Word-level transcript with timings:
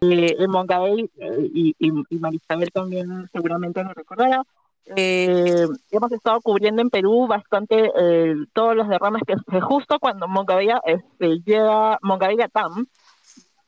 eh, 0.00 0.36
en 0.38 0.50
Moncabey, 0.50 1.10
eh, 1.18 1.50
y, 1.52 1.74
y, 1.78 2.18
Marisabel 2.18 2.70
también 2.70 3.28
seguramente 3.32 3.82
lo 3.82 3.92
recordará, 3.92 4.44
eh, 4.96 5.66
hemos 5.90 6.12
estado 6.12 6.40
cubriendo 6.40 6.80
en 6.80 6.88
Perú 6.88 7.26
bastante 7.26 7.90
todos 8.54 8.74
los 8.74 8.88
derrames 8.88 9.22
que 9.26 9.60
justo 9.60 9.98
cuando 9.98 10.28
Moncabey 10.28 10.70
este, 10.84 11.40
llega, 11.44 11.98
Moncabey 12.00 12.40
a 12.40 12.48
TAM, 12.48 12.86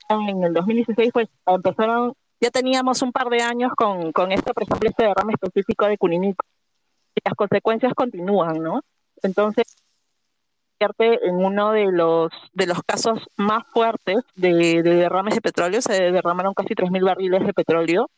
en 0.09 0.43
el 0.45 0.55
2016 0.55 1.11
pues 1.13 1.29
empezaron, 1.47 2.15
ya 2.41 2.51
teníamos 2.51 3.03
un 3.03 3.13
par 3.13 3.29
de 3.29 3.43
años 3.43 3.73
con, 3.77 4.13
con 4.13 4.33
este, 4.33 4.55
por 4.55 4.63
ejemplo, 4.63 4.89
este 4.89 5.05
derrame 5.05 5.35
específico 5.35 5.87
de 5.87 5.99
Cuninico, 5.99 6.45
y 7.15 7.21
las 7.25 7.35
consecuencias 7.35 7.93
continúan, 7.95 8.63
¿no? 8.63 8.83
Entonces, 9.23 9.65
en 10.99 11.37
uno 11.37 11.73
de 11.73 11.93
los 11.93 12.31
de 12.55 12.67
los 12.67 12.83
casos 12.85 13.21
más 13.37 13.65
fuertes 13.73 14.19
de, 14.35 14.83
derrames 14.83 15.35
de 15.35 15.41
petróleo. 15.41 15.81
Se 15.83 16.11
derramaron 16.11 16.55
casi 16.55 16.75
3.000 16.75 17.05
barriles 17.05 17.47
de 17.47 17.53
petróleo. 17.53 18.11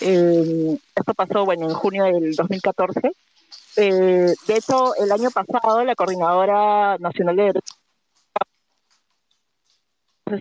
Eh, 0.00 0.76
esto 0.94 1.14
pasó, 1.14 1.44
bueno, 1.44 1.68
en 1.68 1.74
junio 1.74 2.04
del 2.04 2.34
2014. 2.34 3.12
Eh, 3.76 4.34
de 4.46 4.54
hecho, 4.54 4.94
el 4.96 5.12
año 5.12 5.30
pasado, 5.30 5.84
la 5.84 5.94
Coordinadora 5.94 6.96
Nacional 6.98 7.36
de 7.36 7.60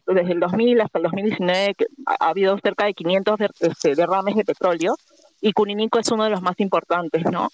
desde 0.06 0.34
el 0.34 0.40
2000 0.40 0.82
hasta 0.82 1.00
el 1.00 1.04
2019 1.04 1.76
ha 2.06 2.30
habido 2.30 2.60
cerca 2.60 2.86
de 2.86 2.94
500 2.94 3.40
este, 3.60 3.96
derrames 3.96 4.36
de 4.36 4.46
petróleo 4.46 4.96
y 5.42 5.52
Cuninico 5.52 5.98
es 5.98 6.12
uno 6.12 6.26
de 6.26 6.30
los 6.30 6.44
más 6.44 6.60
importantes, 6.60 7.24
¿no? 7.26 7.50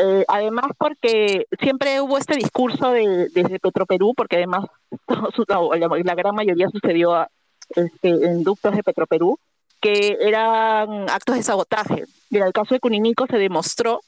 Eh, 0.00 0.24
además, 0.28 0.66
porque 0.78 1.46
siempre 1.60 2.00
hubo 2.00 2.18
este 2.18 2.36
discurso 2.36 2.92
de, 2.92 3.28
desde 3.34 3.58
Petroperú, 3.58 4.14
porque 4.16 4.36
además 4.36 4.64
la, 5.48 6.14
gran 6.14 6.36
mayoría 6.36 6.68
sucedió 6.70 7.26
este, 7.70 8.08
en 8.08 8.44
ductos 8.44 8.76
de 8.76 8.84
Petroperú, 8.84 9.38
que 9.80 10.16
eran 10.20 11.10
actos 11.10 11.34
de 11.34 11.42
sabotaje. 11.42 12.04
En 12.30 12.42
el 12.44 12.52
caso 12.52 12.74
de 12.74 12.80
Cuninico 12.80 13.26
se 13.26 13.38
demostró 13.38 14.00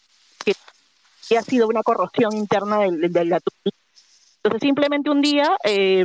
que 1.29 1.39
ha 1.39 1.43
sido 1.43 1.67
una 1.67 1.83
corrosión 1.83 2.37
interna 2.37 2.79
de, 2.79 3.25
la 3.25 3.41
entonces 4.43 4.67
simplemente 4.67 5.11
un 5.11 5.21
día 5.21 5.57
eh, 5.65 6.05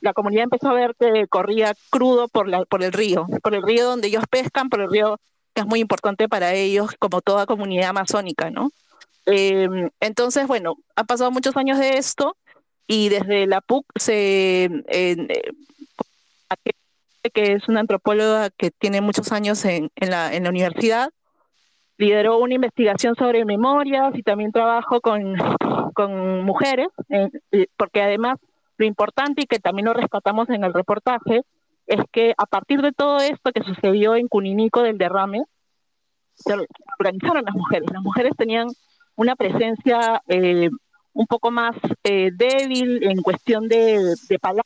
la 0.00 0.14
comunidad 0.14 0.44
empezó 0.44 0.70
a 0.70 0.72
ver 0.72 0.94
que 0.98 1.26
corría 1.28 1.74
crudo 1.90 2.26
por, 2.26 2.48
la, 2.48 2.64
por 2.64 2.82
el 2.82 2.92
río, 2.92 3.26
por 3.42 3.54
el 3.54 3.62
río 3.62 3.84
donde 3.86 4.08
ellos 4.08 4.24
pescan, 4.30 4.70
por 4.70 4.80
el 4.80 4.90
río 4.90 5.20
que 5.54 5.60
es 5.60 5.66
muy 5.66 5.80
importante 5.80 6.28
para 6.28 6.54
ellos, 6.54 6.92
como 6.98 7.20
toda 7.20 7.46
comunidad 7.46 7.90
amazónica, 7.90 8.50
¿no? 8.50 8.70
Em, 9.30 9.90
entonces, 10.00 10.46
bueno, 10.46 10.76
han 10.96 11.06
pasado 11.06 11.30
muchos 11.30 11.54
años 11.58 11.78
de 11.78 11.98
esto 11.98 12.36
y 12.86 13.10
desde 13.10 13.46
la 13.46 13.60
PUC 13.60 13.84
se... 13.96 14.70
Eh, 14.88 15.28
que 17.34 17.52
es 17.52 17.68
una 17.68 17.80
antropóloga 17.80 18.48
que 18.48 18.70
tiene 18.70 19.02
muchos 19.02 19.32
años 19.32 19.62
en, 19.66 19.90
la, 19.96 20.32
en 20.32 20.44
la 20.44 20.48
universidad, 20.48 21.10
lideró 21.98 22.38
una 22.38 22.54
investigación 22.54 23.16
sobre 23.16 23.44
memorias 23.44 24.14
y 24.14 24.22
también 24.22 24.50
trabajo 24.50 25.02
con, 25.02 25.36
con 25.92 26.42
mujeres, 26.44 26.88
eh, 27.10 27.66
porque 27.76 28.00
además 28.00 28.38
lo 28.78 28.86
importante 28.86 29.42
y 29.42 29.46
que 29.46 29.58
también 29.58 29.84
lo 29.84 29.92
rescatamos 29.92 30.48
en 30.48 30.64
el 30.64 30.72
reportaje 30.72 31.42
es 31.86 32.00
que 32.12 32.32
a 32.38 32.46
partir 32.46 32.80
de 32.80 32.92
todo 32.92 33.18
esto 33.18 33.52
que 33.52 33.62
sucedió 33.62 34.16
en 34.16 34.28
Cuninico 34.28 34.82
del 34.82 34.96
derrame, 34.96 35.42
se 36.34 36.54
organizaron 36.98 37.44
las 37.44 37.54
mujeres. 37.54 37.90
Las 37.92 38.02
mujeres 38.02 38.32
tenían 38.38 38.68
una 39.18 39.34
presencia 39.34 40.22
eh, 40.28 40.70
un 41.12 41.26
poco 41.26 41.50
más 41.50 41.74
eh, 42.04 42.30
débil 42.32 43.02
en 43.02 43.20
cuestión 43.20 43.66
de, 43.66 44.14
de 44.28 44.38
palabras. 44.38 44.64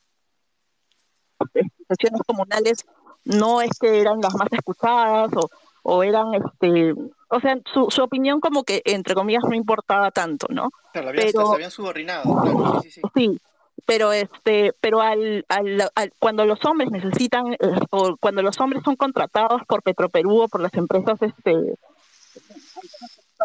Sesiones 1.89 2.21
comunales 2.25 2.85
no 3.25 3.61
es 3.61 3.71
que 3.79 3.99
eran 3.99 4.21
las 4.21 4.35
más 4.35 4.47
escuchadas 4.51 5.31
o, 5.35 5.49
o 5.81 6.03
eran, 6.03 6.35
este, 6.35 6.93
o 7.29 7.39
sea, 7.41 7.57
su, 7.73 7.87
su, 7.89 8.03
opinión 8.03 8.39
como 8.39 8.63
que, 8.63 8.83
entre 8.85 9.15
comillas, 9.15 9.43
no 9.43 9.55
importaba 9.55 10.11
tanto, 10.11 10.45
¿no? 10.51 10.69
Claro, 10.91 11.09
habían, 11.09 11.25
pero, 11.31 11.47
se 11.47 11.53
habían 11.55 11.71
subordinado. 11.71 12.81
sí, 12.83 12.91
sí, 12.91 13.01
sí. 13.15 13.39
pero 13.87 14.13
este 14.13 14.73
pero 14.79 15.01
al, 15.01 15.45
al, 15.49 15.89
cuando 16.19 16.45
los 16.45 16.63
hombres 16.65 16.91
necesitan 16.91 17.53
eh, 17.53 17.57
o 17.89 18.17
cuando 18.17 18.43
los 18.43 18.59
hombres 18.59 18.83
son 18.83 18.95
contratados 18.95 19.63
por 19.67 19.81
Petroperú 19.81 20.43
o 20.43 20.47
por 20.47 20.61
las 20.61 20.73
empresas 20.75 21.19
este 21.23 21.75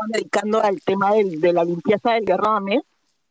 dedicando 0.09 0.63
al 0.63 0.81
tema 0.83 1.13
de 1.13 1.53
la 1.53 1.65
limpieza 1.65 2.13
del 2.13 2.25
derrame, 2.25 2.83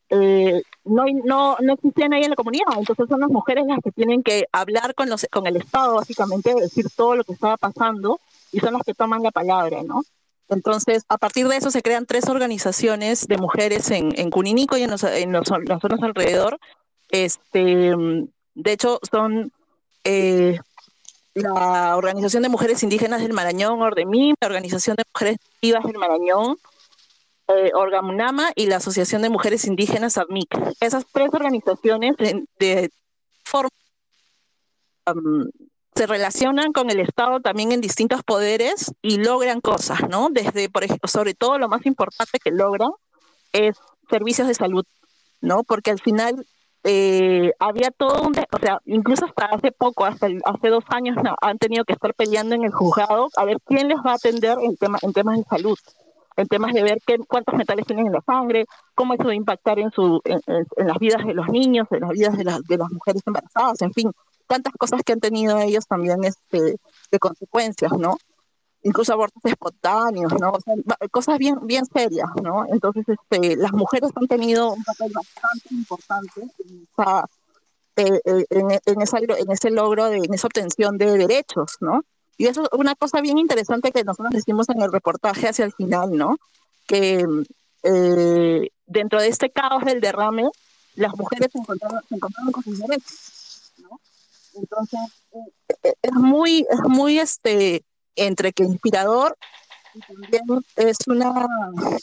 eh, 0.10 0.62
no, 0.86 1.06
no, 1.26 1.58
no 1.60 1.74
existían 1.74 2.14
ahí 2.14 2.24
en 2.24 2.30
la 2.30 2.36
comunidad. 2.36 2.78
Entonces 2.78 3.08
son 3.10 3.20
las 3.20 3.30
mujeres 3.30 3.66
las 3.68 3.80
que 3.84 3.92
tienen 3.92 4.24
que 4.24 4.48
hablar 4.52 4.96
con, 4.96 5.10
los, 5.10 5.26
con 5.32 5.48
el 5.48 5.58
Estado, 5.58 5.96
básicamente, 5.96 6.54
decir 6.54 6.86
todo 6.96 7.16
lo 7.16 7.24
que 7.24 7.34
estaba 7.34 7.58
pasando, 7.58 8.20
y 8.52 8.60
son 8.60 8.74
las 8.74 8.84
que 8.84 8.94
toman 8.94 9.24
la 9.24 9.32
palabra, 9.32 9.84
¿no? 9.84 10.04
Entonces, 10.50 11.04
a 11.10 11.18
partir 11.18 11.48
de 11.50 11.58
eso 11.58 11.72
se 11.72 11.82
crean 11.82 12.06
tres 12.06 12.30
organizaciones 12.30 13.28
de 13.28 13.38
mujeres 13.38 13.92
en, 13.92 14.18
en 14.18 14.30
Cuninico 14.30 14.78
y 14.78 14.84
en, 14.84 14.92
los, 14.92 15.04
en 15.04 15.34
los, 15.34 15.48
zonas 15.48 16.02
alrededor. 16.02 16.58
Este, 17.10 17.94
de 18.56 18.72
hecho, 18.72 19.00
son 19.12 19.52
eh, 20.06 20.60
la 21.38 21.96
Organización 21.96 22.44
de 22.44 22.50
Mujeres 22.50 22.84
Indígenas 22.84 23.22
del 23.22 23.34
Marañón, 23.34 23.82
Ordemim, 23.82 24.36
la 24.42 24.48
Organización 24.48 24.96
de 24.96 25.04
Mujeres 25.14 25.38
Vivas 25.62 25.84
del 25.86 25.98
Marañón, 25.98 26.58
eh, 27.48 27.72
Orgamunama 27.74 28.52
y 28.56 28.66
la 28.66 28.78
Asociación 28.78 29.22
de 29.22 29.30
Mujeres 29.30 29.66
Indígenas 29.66 30.18
ADMIC. 30.18 30.48
Esas 30.80 31.06
tres 31.12 31.30
organizaciones 31.34 32.16
de, 32.18 32.90
forma 33.46 33.70
se 35.96 36.06
relacionan 36.06 36.74
con 36.74 36.90
el 36.90 37.00
Estado 37.00 37.40
también 37.40 37.72
en 37.72 37.82
distintos 37.82 38.22
poderes 38.24 38.92
y 39.02 39.18
logran 39.18 39.62
cosas, 39.62 40.02
¿no? 40.10 40.30
Desde, 40.30 40.70
por 40.70 40.84
ejemplo, 40.84 41.08
sobre 41.08 41.34
todo 41.34 41.58
lo 41.58 41.70
más 41.70 41.86
importante 41.86 42.40
que 42.40 42.52
logran 42.52 42.92
es 43.54 43.78
servicios 44.10 44.48
de 44.48 44.54
salud, 44.54 44.86
¿no? 45.40 45.64
Porque 45.64 45.92
al 45.92 46.00
final 46.00 46.46
eh, 46.88 47.52
había 47.60 47.92
todo 47.92 48.22
un, 48.22 48.34
o 48.34 48.60
sea, 48.60 48.80
incluso 48.86 49.26
hasta 49.26 49.46
hace 49.46 49.72
poco, 49.74 50.06
hasta 50.06 50.28
hace 50.46 50.70
dos 50.70 50.86
años, 50.90 51.18
han 51.42 51.58
tenido 51.58 51.84
que 51.84 51.94
estar 51.94 52.14
peleando 52.14 52.56
en 52.56 52.64
el 52.64 52.72
juzgado 52.72 53.28
a 53.36 53.44
ver 53.44 53.58
quién 53.66 53.90
les 53.90 53.98
va 53.98 54.12
a 54.12 54.16
atender 54.16 54.58
en, 54.62 54.78
tema, 54.78 54.98
en 55.02 55.12
temas 55.12 55.38
de 55.38 55.44
salud, 55.44 55.78
en 56.38 56.48
temas 56.48 56.74
de 56.74 56.84
ver 56.84 57.00
qué, 57.06 57.18
cuántos 57.28 57.56
metales 57.56 57.86
tienen 57.86 58.08
en 58.08 58.14
la 58.14 58.22
sangre, 58.22 58.66
cómo 58.96 59.14
eso 59.14 59.26
va 59.26 59.32
a 59.32 59.36
impactar 59.36 59.80
en, 59.80 59.92
su, 59.92 60.22
en, 60.24 60.40
las 60.78 60.98
vidas 60.98 61.26
de 61.26 61.34
los 61.34 61.50
niños, 61.50 61.88
en 61.92 62.02
las 62.02 62.12
vidas 62.12 62.38
de, 62.38 62.44
de 62.44 62.78
las 62.78 62.90
mujeres 62.90 63.22
embarazadas, 63.26 63.82
en 63.82 63.92
fin, 63.92 64.12
tantas 64.48 64.74
cosas 64.74 65.02
que 65.04 65.14
han 65.14 65.20
tenido 65.20 65.60
ellos 65.60 65.86
también 65.88 66.24
este, 66.24 66.80
de 67.12 67.20
consecuencias, 67.20 67.92
¿no? 67.92 68.18
Incluso 68.88 69.14
abortos 69.14 69.44
espontáneos, 69.44 70.34
¿no? 70.40 70.52
O 70.52 70.62
sea, 70.62 70.76
cosas 71.12 71.38
bien, 71.38 71.58
bien 71.64 71.86
serias, 71.86 72.30
¿no? 72.42 72.66
Entonces, 72.72 73.06
este, 73.08 73.58
las 73.58 73.74
mujeres 73.74 74.12
han 74.16 74.28
tenido 74.28 74.74
un 74.74 74.84
papel 74.84 75.12
bastante 75.14 75.68
importante 75.72 76.42
en, 76.42 76.88
esa, 76.94 77.26
eh, 77.98 78.22
eh, 78.24 78.46
en, 78.86 79.02
esa, 79.02 79.18
en 79.20 79.52
ese 79.52 79.72
logro, 79.72 80.06
de, 80.06 80.18
en 80.18 80.34
esa 80.34 80.48
obtención 80.48 80.98
de 80.98 81.18
derechos, 81.18 81.76
¿no? 81.82 82.04
Y 82.38 82.48
eso 82.48 82.64
es 82.64 82.70
una 82.72 82.96
cosa 82.96 83.20
bien 83.20 83.38
interesante 83.38 83.92
que 83.92 84.06
nosotros 84.06 84.32
decimos 84.32 84.70
en 84.70 84.82
el 84.82 84.92
reportaje 84.92 85.50
hacia 85.50 85.66
el 85.66 85.74
final, 85.74 86.12
¿no? 86.14 86.38
Que 86.88 87.26
eh, 87.84 88.70
dentro 88.86 89.20
de 89.20 89.28
este 89.28 89.50
caos 89.50 89.84
del 89.84 90.00
derrame, 90.00 90.50
las 90.96 91.14
mujeres 91.18 91.52
se 91.52 91.58
encontraron, 91.58 92.02
se 92.08 92.16
encontraron 92.16 92.52
con 92.54 92.64
sus 92.64 92.80
derechos, 92.80 93.74
¿no? 93.80 94.00
Entonces, 94.56 95.00
es 96.02 96.14
muy, 96.14 96.66
es 96.72 96.82
muy, 96.88 97.20
este, 97.20 97.84
entre 98.18 98.52
que 98.52 98.64
inspirador 98.64 99.38
y 99.94 100.00
también 100.00 100.44
es 100.76 100.98
una, 101.08 101.48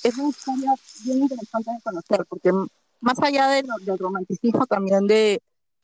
es 0.03 0.19
una 0.19 0.29
historia 0.29 0.75
bien 1.05 1.19
interesante 1.19 1.71
de 1.71 1.81
conocer, 1.83 2.27
porque 2.29 2.53
más 3.01 3.19
allá 3.23 3.49
de 3.49 3.63
del 3.83 3.99
romanticismo 3.99 4.67
también 4.67 5.07
de, 5.07 5.41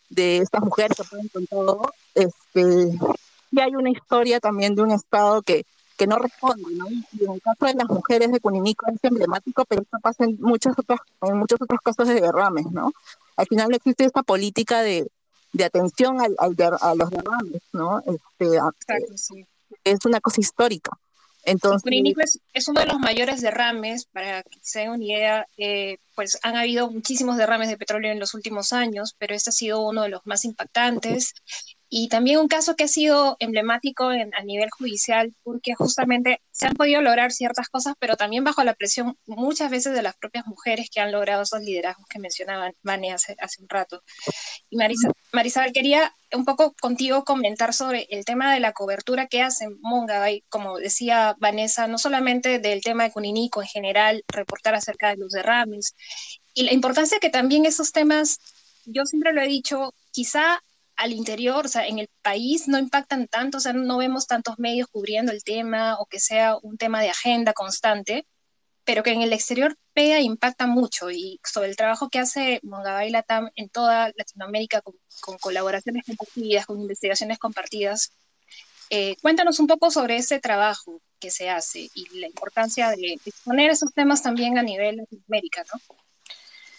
de 0.09 0.38
estas 0.38 0.62
mujeres 0.62 0.97
que 0.97 1.05
pueden 1.05 1.29
con 1.29 1.47
todo, 1.47 1.93
este, 2.15 2.99
y 3.53 3.61
hay 3.61 3.75
una 3.75 3.91
historia 3.91 4.41
también 4.41 4.75
de 4.75 4.82
un 4.82 4.91
Estado 4.93 5.43
que, 5.43 5.65
que 5.97 6.06
no 6.06 6.17
responde, 6.17 6.73
¿no? 6.75 6.88
Y 6.88 7.25
en 7.25 7.32
el 7.32 7.43
caso 7.43 7.67
de 7.67 7.75
las 7.75 7.88
mujeres 7.88 8.32
de 8.32 8.41
Cuninico 8.41 8.87
es 8.91 8.99
emblemático, 9.03 9.65
pero 9.67 9.82
esto 9.82 9.99
pasa 10.00 10.25
en, 10.25 10.38
muchos 10.41 10.79
otros, 10.79 11.00
en 11.23 11.37
muchos 11.37 11.61
otros 11.61 11.81
casos 11.81 12.09
de 12.09 12.21
derrames, 12.21 12.67
¿no? 12.73 12.93
Al 13.37 13.47
final 13.47 13.75
existe 13.75 14.05
esta 14.05 14.23
política 14.23 14.82
de, 14.82 15.11
de 15.53 15.65
atención 15.65 16.21
al, 16.21 16.35
al 16.38 16.56
a 16.81 16.94
los 16.94 17.11
derrames, 17.11 17.62
¿no? 17.73 18.00
Este, 18.00 18.56
Exacto, 18.56 19.17
sí 19.17 19.47
es 19.85 20.05
una 20.05 20.21
cosa 20.21 20.41
histórica. 20.41 20.93
Entonces, 21.44 22.41
es, 22.53 22.69
uno 22.69 22.81
de 22.81 22.87
los 22.87 22.99
mayores 22.99 23.41
derrames, 23.41 24.06
para 24.06 24.43
que 24.43 24.59
se 24.61 24.81
den 24.81 24.91
una 24.91 25.05
idea, 25.05 25.47
eh, 25.56 25.99
pues 26.15 26.38
han 26.43 26.56
habido 26.56 26.91
muchísimos 26.91 27.37
derrames 27.37 27.69
de 27.69 27.79
petróleo 27.79 28.12
en 28.12 28.21
los 28.21 28.35
últimos 28.35 28.73
años, 28.73 29.15
pero 29.19 29.35
este 29.35 29.50
ha 29.50 29.53
sido 29.53 29.81
uno 29.81 30.03
de 30.03 30.11
los 30.11 30.21
más 30.27 30.44
impactantes. 30.44 31.35
Y 31.93 32.09
también 32.09 32.39
un 32.39 32.47
caso 32.47 32.77
que 32.77 32.85
ha 32.85 32.89
sido 32.89 33.37
emblemático 33.41 34.13
en, 34.13 34.33
a 34.37 34.45
nivel 34.45 34.71
judicial 34.71 35.35
porque 35.43 35.75
justamente 35.75 36.41
se 36.53 36.69
han 36.69 36.75
podido 36.75 37.03
lograr 37.03 37.33
ciertas 37.33 37.69
cosas, 37.69 37.95
pero 37.99 38.17
también 38.17 38.45
bajo 38.45 38.63
la 38.63 38.75
presión 38.75 39.19
muchas 39.27 39.73
veces 39.73 39.93
de 39.93 40.03
las 40.03 40.17
propias 40.17 40.47
mujeres 40.47 40.89
que 40.89 41.01
han 41.01 41.11
logrado 41.11 41.43
esos 41.43 41.61
liderazgos 41.63 42.07
que 42.07 42.21
mencionaba 42.21 42.71
Vane 42.85 43.13
hace, 43.13 43.35
hace 43.41 43.61
un 43.61 43.69
rato. 43.69 44.05
Y 44.71 44.77
Marisa, 44.77 45.11
Marisabel, 45.33 45.73
quería 45.73 46.15
un 46.33 46.45
poco 46.45 46.75
contigo 46.81 47.25
comentar 47.25 47.75
sobre 47.75 48.07
el 48.11 48.25
tema 48.25 48.55
de 48.55 48.61
la 48.61 48.73
cobertura 48.73 49.27
que 49.27 49.43
hace 49.43 49.69
Mongabay, 49.81 50.45
como 50.49 50.79
decía 50.79 51.35
Vanessa, 51.41 51.89
no 51.89 51.99
solamente 51.99 52.61
del 52.61 52.83
tema 52.83 53.03
de 53.03 53.11
Cuninico 53.11 53.63
en 53.63 53.69
general, 53.69 54.25
reportar 54.29 54.77
acerca 54.77 55.09
de 55.09 55.17
los 55.17 55.33
derrames, 55.33 55.97
y 56.55 56.63
la 56.63 56.73
importancia 56.73 57.19
que 57.19 57.31
también 57.31 57.67
esos 57.67 57.91
temas, 57.91 58.39
yo 58.85 59.07
siempre 59.07 59.33
lo 59.33 59.43
he 59.43 59.49
dicho, 59.49 59.93
quizá 60.13 60.63
al 61.00 61.12
interior, 61.12 61.64
o 61.64 61.69
sea, 61.69 61.87
en 61.87 61.99
el 61.99 62.11
país 62.20 62.69
no 62.69 62.79
impactan 62.79 63.26
tanto, 63.26 63.56
o 63.56 63.61
sea, 63.61 63.73
no 63.73 63.97
vemos 63.97 64.26
tantos 64.26 64.58
medios 64.58 64.87
cubriendo 64.88 65.32
el 65.32 65.43
tema 65.43 65.97
o 65.99 66.05
que 66.05 66.20
sea 66.20 66.56
un 66.62 66.76
tema 66.76 67.00
de 67.00 67.08
agenda 67.08 67.55
constante, 67.55 68.26
pero 68.85 69.02
que 69.02 69.12
en 69.12 69.23
el 69.23 69.32
exterior 69.32 69.79
pega 69.94 70.19
e 70.19 70.23
impacta 70.23 70.67
mucho 70.67 71.11
y 71.11 71.41
sobre 71.43 71.70
el 71.70 71.76
trabajo 71.76 72.11
que 72.11 72.19
hace 72.19 72.61
Mongabay 72.64 73.08
Latam 73.11 73.49
en 73.56 73.70
toda 73.70 74.12
Latinoamérica 74.14 74.82
con, 74.82 74.94
colaboraciones 75.38 76.05
compartidas, 76.05 76.67
con 76.67 76.79
investigaciones 76.79 77.38
compartidas. 77.38 78.12
Eh, 78.91 79.17
cuéntanos 79.23 79.58
un 79.58 79.69
poco 79.69 79.91
sobre 79.91 80.17
ese 80.17 80.38
trabajo 80.38 81.00
que 81.19 81.31
se 81.31 81.49
hace 81.49 81.88
y 81.94 82.19
la 82.19 82.26
importancia 82.26 82.91
de 82.91 83.14
exponer 83.25 83.70
esos 83.70 83.94
temas 83.94 84.23
también 84.23 84.58
a 84.58 84.62
nivel 84.62 84.99
Latinoamérica, 84.99 85.64
¿no? 85.73 85.96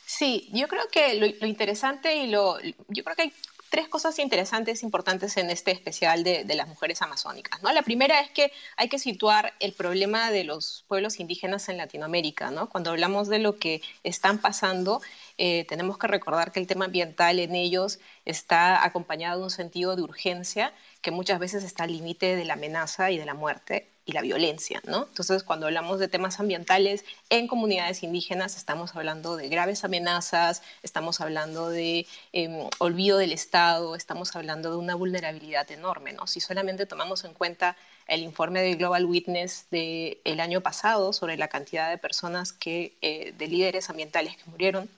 Sí, 0.05 0.49
yo 0.51 0.67
creo 0.67 0.87
que 0.91 1.15
lo, 1.15 1.25
lo, 1.25 1.47
interesante 1.47 2.17
y 2.17 2.27
lo, 2.27 2.59
yo 2.61 3.03
creo 3.03 3.15
que 3.15 3.21
hay 3.21 3.33
tres 3.71 3.87
cosas 3.87 4.19
interesantes, 4.19 4.83
importantes 4.83 5.37
en 5.37 5.49
este 5.49 5.71
especial 5.71 6.25
de, 6.25 6.43
las 6.55 6.67
mujeres 6.67 7.01
amazónicas. 7.01 7.63
La 7.63 7.81
primera 7.83 8.19
es 8.19 8.29
que 8.29 8.51
hay 8.75 8.89
que 8.89 8.99
situar 8.99 9.53
el 9.61 9.71
problema 9.71 10.29
de 10.29 10.43
los 10.43 10.83
pueblos 10.89 11.21
indígenas 11.21 11.69
en 11.69 11.77
Latinoamérica. 11.77 12.51
¿no? 12.51 12.67
Cuando 12.67 12.89
hablamos 12.89 13.29
de 13.29 13.39
lo 13.39 13.57
que 13.57 13.81
están 14.03 14.39
pasando, 14.39 15.01
eh, 15.37 15.65
tenemos 15.69 15.97
que 15.97 16.07
recordar 16.07 16.51
que 16.51 16.59
el 16.59 16.67
tema 16.67 16.85
ambiental 16.85 17.39
en 17.39 17.55
ellos 17.55 17.99
está 18.25 18.83
acompañado 18.83 19.39
de 19.39 19.45
un 19.45 19.51
sentido 19.51 19.95
de 19.95 20.01
urgencia 20.01 20.73
que 21.01 21.11
muchas 21.11 21.39
veces 21.39 21.63
está 21.63 21.85
al 21.85 21.93
límite 21.93 22.35
de 22.35 22.43
la 22.43 22.55
amenaza 22.55 23.09
y 23.09 23.17
de 23.17 23.25
la 23.25 23.35
muerte 23.35 23.87
y 24.11 24.13
la 24.13 24.21
violencia, 24.21 24.81
¿no? 24.85 25.07
Entonces, 25.07 25.43
cuando 25.43 25.67
hablamos 25.67 25.99
de 25.99 26.09
temas 26.09 26.39
ambientales 26.39 27.05
en 27.29 27.47
comunidades 27.47 28.03
indígenas, 28.03 28.57
estamos 28.57 28.95
hablando 28.95 29.37
de 29.37 29.47
graves 29.47 29.83
amenazas, 29.83 30.61
estamos 30.83 31.21
hablando 31.21 31.69
de 31.69 32.05
em, 32.33 32.67
olvido 32.79 33.17
del 33.17 33.31
Estado, 33.31 33.95
estamos 33.95 34.35
hablando 34.35 34.71
de 34.71 34.77
una 34.77 34.95
vulnerabilidad 34.95 35.71
enorme, 35.71 36.13
¿no? 36.13 36.27
Si 36.27 36.41
solamente 36.41 36.85
tomamos 36.85 37.23
en 37.23 37.33
cuenta 37.33 37.77
el 38.07 38.21
informe 38.21 38.61
de 38.61 38.75
Global 38.75 39.05
Witness 39.05 39.67
del 39.71 40.17
el 40.25 40.39
año 40.41 40.61
pasado 40.61 41.13
sobre 41.13 41.37
la 41.37 41.47
cantidad 41.47 41.89
de 41.89 41.97
personas 41.97 42.51
que, 42.51 42.97
eh, 43.01 43.33
de 43.37 43.47
líderes 43.47 43.89
ambientales 43.89 44.35
que 44.35 44.49
murieron, 44.49 44.89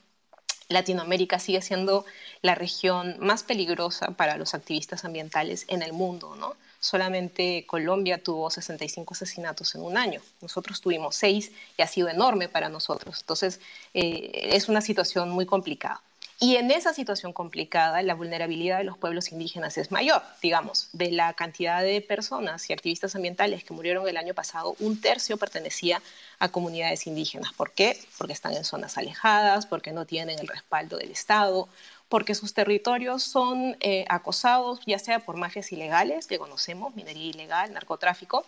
Latinoamérica 0.69 1.39
sigue 1.39 1.61
siendo 1.61 2.05
la 2.41 2.55
región 2.55 3.17
más 3.19 3.43
peligrosa 3.43 4.11
para 4.11 4.37
los 4.37 4.53
activistas 4.53 5.05
ambientales 5.05 5.65
en 5.67 5.83
el 5.83 5.93
mundo, 5.93 6.35
¿no? 6.35 6.55
Solamente 6.83 7.65
Colombia 7.65 8.21
tuvo 8.21 8.49
65 8.49 9.13
asesinatos 9.13 9.73
en 9.73 9.81
un 9.83 9.95
año. 9.95 10.19
Nosotros 10.41 10.81
tuvimos 10.81 11.15
seis 11.15 11.53
y 11.77 11.81
ha 11.81 11.87
sido 11.87 12.09
enorme 12.09 12.49
para 12.49 12.67
nosotros. 12.67 13.21
Entonces, 13.21 13.61
eh, 13.93 14.49
es 14.51 14.67
una 14.67 14.81
situación 14.81 15.29
muy 15.29 15.45
complicada. 15.45 16.01
Y 16.39 16.57
en 16.57 16.71
esa 16.71 16.93
situación 16.93 17.31
complicada, 17.31 18.01
la 18.01 18.15
vulnerabilidad 18.15 18.79
de 18.79 18.83
los 18.83 18.97
pueblos 18.97 19.31
indígenas 19.31 19.77
es 19.77 19.91
mayor. 19.91 20.21
Digamos, 20.41 20.89
de 20.91 21.09
la 21.09 21.31
cantidad 21.35 21.81
de 21.81 22.01
personas 22.01 22.69
y 22.69 22.73
activistas 22.73 23.15
ambientales 23.15 23.63
que 23.63 23.73
murieron 23.73 24.05
el 24.09 24.17
año 24.17 24.33
pasado, 24.33 24.75
un 24.79 24.99
tercio 24.99 25.37
pertenecía 25.37 26.01
a 26.39 26.49
comunidades 26.49 27.07
indígenas. 27.07 27.53
¿Por 27.53 27.71
qué? 27.71 27.97
Porque 28.17 28.33
están 28.33 28.55
en 28.55 28.65
zonas 28.65 28.97
alejadas, 28.97 29.65
porque 29.65 29.93
no 29.93 30.05
tienen 30.05 30.37
el 30.37 30.49
respaldo 30.49 30.97
del 30.97 31.11
Estado, 31.11 31.69
porque 32.13 32.35
sus 32.35 32.53
territorios 32.53 33.23
son 33.23 33.75
eh, 33.79 34.05
acosados, 34.07 34.81
ya 34.85 34.99
sea 34.99 35.17
por 35.25 35.35
mafias 35.35 35.71
ilegales, 35.71 36.27
que 36.27 36.37
conocemos, 36.37 36.95
minería 36.95 37.25
ilegal, 37.25 37.73
narcotráfico, 37.73 38.45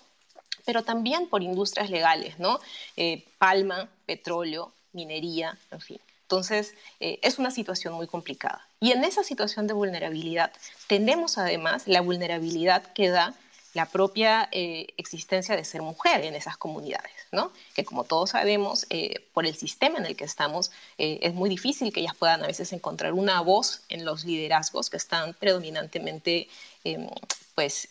pero 0.65 0.83
también 0.83 1.27
por 1.27 1.41
industrias 1.41 1.89
legales, 1.89 2.37
¿no? 2.37 2.59
Eh, 2.95 3.25
palma, 3.39 3.89
petróleo, 4.05 4.71
minería, 4.93 5.57
en 5.71 5.81
fin. 5.81 5.99
Entonces, 6.21 6.75
eh, 6.99 7.17
es 7.23 7.39
una 7.39 7.49
situación 7.49 7.95
muy 7.95 8.05
complicada. 8.05 8.67
Y 8.79 8.91
en 8.91 9.03
esa 9.03 9.23
situación 9.23 9.65
de 9.65 9.73
vulnerabilidad 9.73 10.51
tenemos 10.85 11.39
además 11.39 11.87
la 11.87 12.01
vulnerabilidad 12.01 12.93
que 12.93 13.09
da 13.09 13.33
la 13.75 13.87
propia 13.87 14.47
eh, 14.51 14.93
existencia 14.97 15.55
de 15.55 15.65
ser 15.65 15.81
mujer 15.81 16.23
en 16.23 16.33
esas 16.33 16.55
comunidades, 16.55 17.11
¿no? 17.35 17.51
Que 17.75 17.85
como 17.85 18.03
todos 18.03 18.31
sabemos, 18.31 18.87
eh, 18.89 19.27
por 19.33 19.45
el 19.45 19.55
sistema 19.55 19.99
en 19.99 20.05
el 20.05 20.15
que 20.15 20.23
estamos, 20.23 20.71
eh, 20.97 21.19
es 21.21 21.33
muy 21.33 21.49
difícil 21.49 21.93
que 21.93 21.99
ellas 21.99 22.15
puedan 22.15 22.43
a 22.43 22.47
veces 22.47 22.73
encontrar 22.73 23.13
una 23.13 23.41
voz 23.41 23.81
en 23.89 24.05
los 24.05 24.25
liderazgos 24.25 24.89
que 24.89 24.97
están 24.97 25.33
predominantemente, 25.33 26.47
em, 26.83 27.07
pues, 27.53 27.87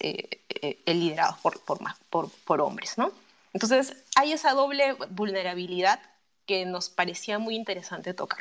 liderados 0.86 1.38
por, 1.38 1.60
por, 1.60 2.30
por, 2.44 2.60
hombres, 2.60 2.98
¿no? 2.98 3.12
Entonces, 3.52 3.94
hay 4.16 4.32
esa 4.32 4.52
doble 4.52 4.94
vulnerabilidad 5.10 6.00
que 6.46 6.64
nos 6.66 6.88
parecía 6.88 7.38
muy 7.38 7.54
interesante 7.54 8.14
tocar. 8.14 8.40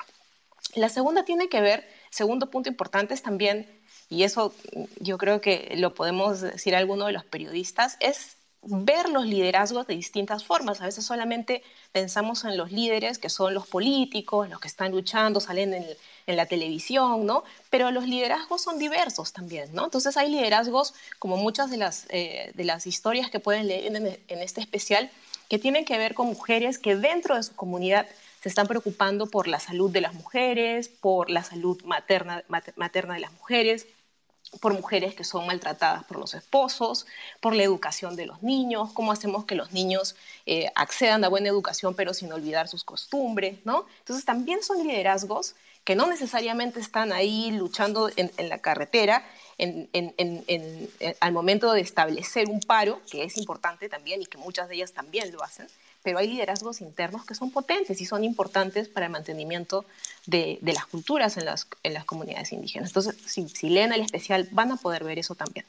La 0.76 0.90
segunda 0.90 1.24
tiene 1.24 1.50
que 1.50 1.62
ver, 1.62 1.88
segundo 2.10 2.50
punto 2.50 2.70
importante 2.70 3.14
es 3.14 3.22
también 3.22 3.68
y 4.10 4.24
eso 4.24 4.54
yo 5.00 5.18
creo 5.18 5.42
que 5.42 5.74
lo 5.78 5.94
podemos 5.94 6.42
decir 6.42 6.76
a 6.76 6.80
alguno 6.80 7.06
de 7.06 7.14
los 7.14 7.26
periodistas, 7.26 7.98
es 8.00 8.38
ver 8.66 9.10
los 9.10 9.26
liderazgos 9.26 9.88
de 9.88 9.96
distintas 9.96 10.44
formas. 10.44 10.82
A 10.82 10.86
veces 10.86 11.06
solamente 11.06 11.64
pensamos 11.92 12.46
en 12.46 12.58
los 12.58 12.72
líderes 12.72 13.18
que 13.18 13.30
son 13.30 13.54
los 13.54 13.68
políticos, 13.68 14.50
los 14.50 14.60
que 14.60 14.68
están 14.68 14.92
luchando, 14.92 15.40
salen 15.40 15.74
en, 15.74 15.86
la 16.26 16.46
televisión, 16.46 17.26
¿no? 17.26 17.44
Pero 17.70 17.92
los 17.92 18.08
liderazgos 18.08 18.62
son 18.62 18.80
diversos 18.80 19.34
también, 19.34 19.74
¿no? 19.74 19.84
Entonces 19.84 20.16
hay 20.16 20.32
liderazgos, 20.32 20.94
como 21.20 21.36
muchas 21.36 21.70
de 21.70 21.76
las, 21.76 22.06
eh, 22.10 22.52
de 22.54 22.64
las 22.64 22.88
historias 22.88 23.30
que 23.30 23.42
pueden 23.42 23.68
leer 23.68 23.94
en, 23.94 24.06
en 24.06 24.42
este 24.42 24.62
especial, 24.62 25.12
que 25.50 25.60
tienen 25.60 25.84
que 25.84 25.98
ver 25.98 26.14
con 26.14 26.28
mujeres 26.28 26.80
que 26.80 26.96
dentro 26.96 27.36
de 27.36 27.44
su 27.44 27.54
comunidad 27.56 28.08
se 28.42 28.50
están 28.50 28.68
preocupando 28.68 29.28
por 29.28 29.48
la 29.48 29.60
salud 29.60 29.90
de 29.92 30.02
las 30.02 30.14
mujeres, 30.14 30.88
por 30.88 31.30
la 31.30 31.44
salud 31.44 31.82
materna, 31.84 32.44
materna 32.76 33.16
de 33.16 33.20
las 33.20 33.34
mujeres, 33.34 33.88
por 34.60 34.74
mujeres 34.74 35.16
que 35.16 35.24
son 35.24 35.46
maltratadas 35.46 36.04
por 36.06 36.18
los 36.18 36.34
esposos, 36.34 37.06
por 37.40 37.56
la 37.56 37.64
educación 37.64 38.16
de 38.16 38.26
los 38.26 38.42
niños, 38.44 38.92
cómo 38.94 39.12
hacemos 39.12 39.46
que 39.46 39.56
los 39.56 39.72
niños 39.72 40.16
eh, 40.46 40.72
accedan 40.76 41.24
a 41.24 41.30
buena 41.30 41.50
educación 41.50 41.96
pero 41.96 42.14
sin 42.14 42.32
olvidar 42.32 42.68
sus 42.68 42.84
costumbres, 42.84 43.60
¿no? 43.66 43.86
Entonces 44.00 44.26
también 44.26 44.64
son 44.64 44.86
liderazgos 44.86 45.56
que 45.84 45.96
no 45.96 46.08
necesariamente 46.08 46.80
están 46.80 47.12
ahí 47.12 47.52
luchando 47.52 48.10
en, 48.16 48.32
la 48.50 48.60
carretera 48.60 49.26
al 51.20 51.32
momento 51.34 51.74
de 51.74 51.82
establecer 51.82 52.48
un 52.48 52.62
paro, 52.62 53.02
que 53.12 53.24
es 53.24 53.38
importante 53.38 53.90
también 53.90 54.22
y 54.22 54.26
que 54.26 54.38
muchas 54.38 54.70
de 54.70 54.76
ellas 54.76 54.94
también 54.94 55.32
lo 55.34 55.44
hacen, 55.44 55.68
pero 56.04 56.20
hay 56.20 56.28
liderazgos 56.28 56.82
internos 56.82 57.26
que 57.26 57.34
son 57.34 57.50
potentes 57.50 58.00
y 58.02 58.06
son 58.06 58.24
importantes 58.24 58.90
para 58.90 59.06
el 59.06 59.12
mantenimiento 59.12 59.86
de, 60.26 60.60
las 60.62 60.86
culturas 60.86 61.38
en 61.38 61.46
las, 61.46 61.68
en 61.82 61.94
las 61.94 62.06
comunidades 62.06 62.52
indígenas. 62.52 62.90
Entonces, 62.90 63.16
si, 63.26 63.48
si 63.48 63.70
leen 63.70 63.94
el 63.94 64.02
especial, 64.02 64.48
van 64.52 64.72
a 64.72 64.76
poder 64.76 65.04
ver 65.04 65.18
eso 65.18 65.34
también. 65.34 65.66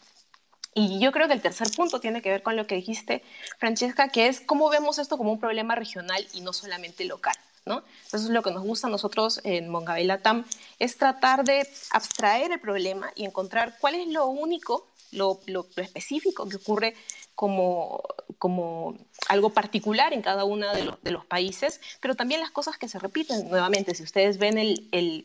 Y 0.74 0.98
yo 0.98 1.12
creo 1.12 1.28
que 1.28 1.34
el 1.34 1.40
tercer 1.40 1.68
punto 1.70 2.00
tiene 2.00 2.20
que 2.20 2.30
ver 2.30 2.42
con 2.42 2.56
lo 2.56 2.66
que 2.66 2.74
dijiste, 2.74 3.22
Francesca, 3.58 4.08
que 4.08 4.26
es 4.26 4.40
cómo 4.40 4.68
vemos 4.68 4.98
esto 4.98 5.16
como 5.16 5.30
un 5.32 5.38
problema 5.38 5.76
regional 5.76 6.26
y 6.32 6.40
no 6.40 6.52
solamente 6.52 7.04
local. 7.04 7.36
¿no? 7.64 7.82
Entonces, 8.06 8.28
lo 8.30 8.42
que 8.42 8.50
nos 8.50 8.64
gusta 8.64 8.88
a 8.88 8.90
nosotros 8.90 9.40
en 9.44 9.68
Mongabela 9.68 10.20
TAM 10.20 10.44
es 10.78 10.96
tratar 10.96 11.44
de 11.44 11.66
abstraer 11.92 12.52
el 12.52 12.60
problema 12.60 13.10
y 13.14 13.24
encontrar 13.24 13.76
cuál 13.80 13.94
es 13.94 14.08
lo 14.08 14.26
único, 14.26 14.88
lo, 15.12 15.40
lo, 15.46 15.66
lo 15.74 15.82
específico 15.82 16.48
que 16.48 16.56
ocurre 16.56 16.94
como, 17.34 18.02
como 18.38 18.96
algo 19.28 19.50
particular 19.50 20.12
en 20.12 20.22
cada 20.22 20.44
uno 20.44 20.66
de, 20.72 21.10
los, 21.10 21.24
países, 21.24 21.80
pero 22.00 22.14
también 22.14 22.40
las 22.40 22.50
cosas 22.50 22.78
que 22.78 22.88
se 22.88 22.98
repiten 22.98 23.48
nuevamente. 23.48 23.94
Si 23.94 24.02
ustedes 24.02 24.38
ven 24.38 24.58
el, 24.58 24.88
el, 24.92 25.24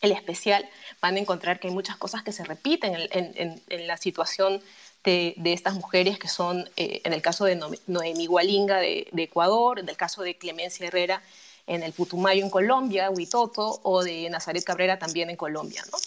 el, 0.00 0.12
especial, 0.12 0.68
van 1.00 1.16
a 1.16 1.20
encontrar 1.20 1.60
que 1.60 1.68
hay 1.68 1.74
muchas 1.74 1.96
cosas 1.96 2.22
que 2.22 2.32
se 2.32 2.44
repiten 2.44 2.94
en, 3.10 3.62
en, 3.68 3.86
la 3.86 3.96
situación 3.96 4.60
de, 5.04 5.34
de, 5.36 5.52
estas 5.52 5.74
mujeres 5.74 6.18
que 6.18 6.28
son, 6.28 6.68
eh, 6.76 7.00
en 7.04 7.12
el 7.12 7.22
caso 7.22 7.44
de 7.44 7.60
Noemí 7.86 8.26
Gualinga 8.26 8.78
de, 8.78 9.08
de, 9.12 9.22
Ecuador, 9.22 9.78
en 9.78 9.88
el 9.88 9.96
caso 9.96 10.22
de 10.22 10.36
Clemencia 10.36 10.86
Herrera 10.86 11.22
en 11.66 11.82
el 11.82 11.92
Putumayo 11.92 12.42
en 12.42 12.50
Colombia, 12.50 13.10
Huitoto, 13.10 13.80
o 13.82 14.02
de 14.02 14.28
Nazaret 14.30 14.64
Cabrera 14.64 14.98
también 14.98 15.30
en 15.30 15.36
Colombia. 15.36 15.82
¿no? 15.90 15.98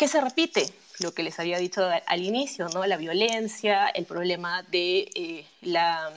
¿Qué 0.00 0.08
se 0.08 0.22
repite? 0.22 0.64
Lo 1.00 1.12
que 1.12 1.22
les 1.22 1.38
había 1.40 1.58
dicho 1.58 1.86
al 2.06 2.22
inicio, 2.22 2.70
¿no? 2.70 2.86
La 2.86 2.96
violencia, 2.96 3.86
el 3.86 4.06
problema 4.06 4.62
de, 4.62 5.10
eh, 5.14 5.46
la, 5.60 6.10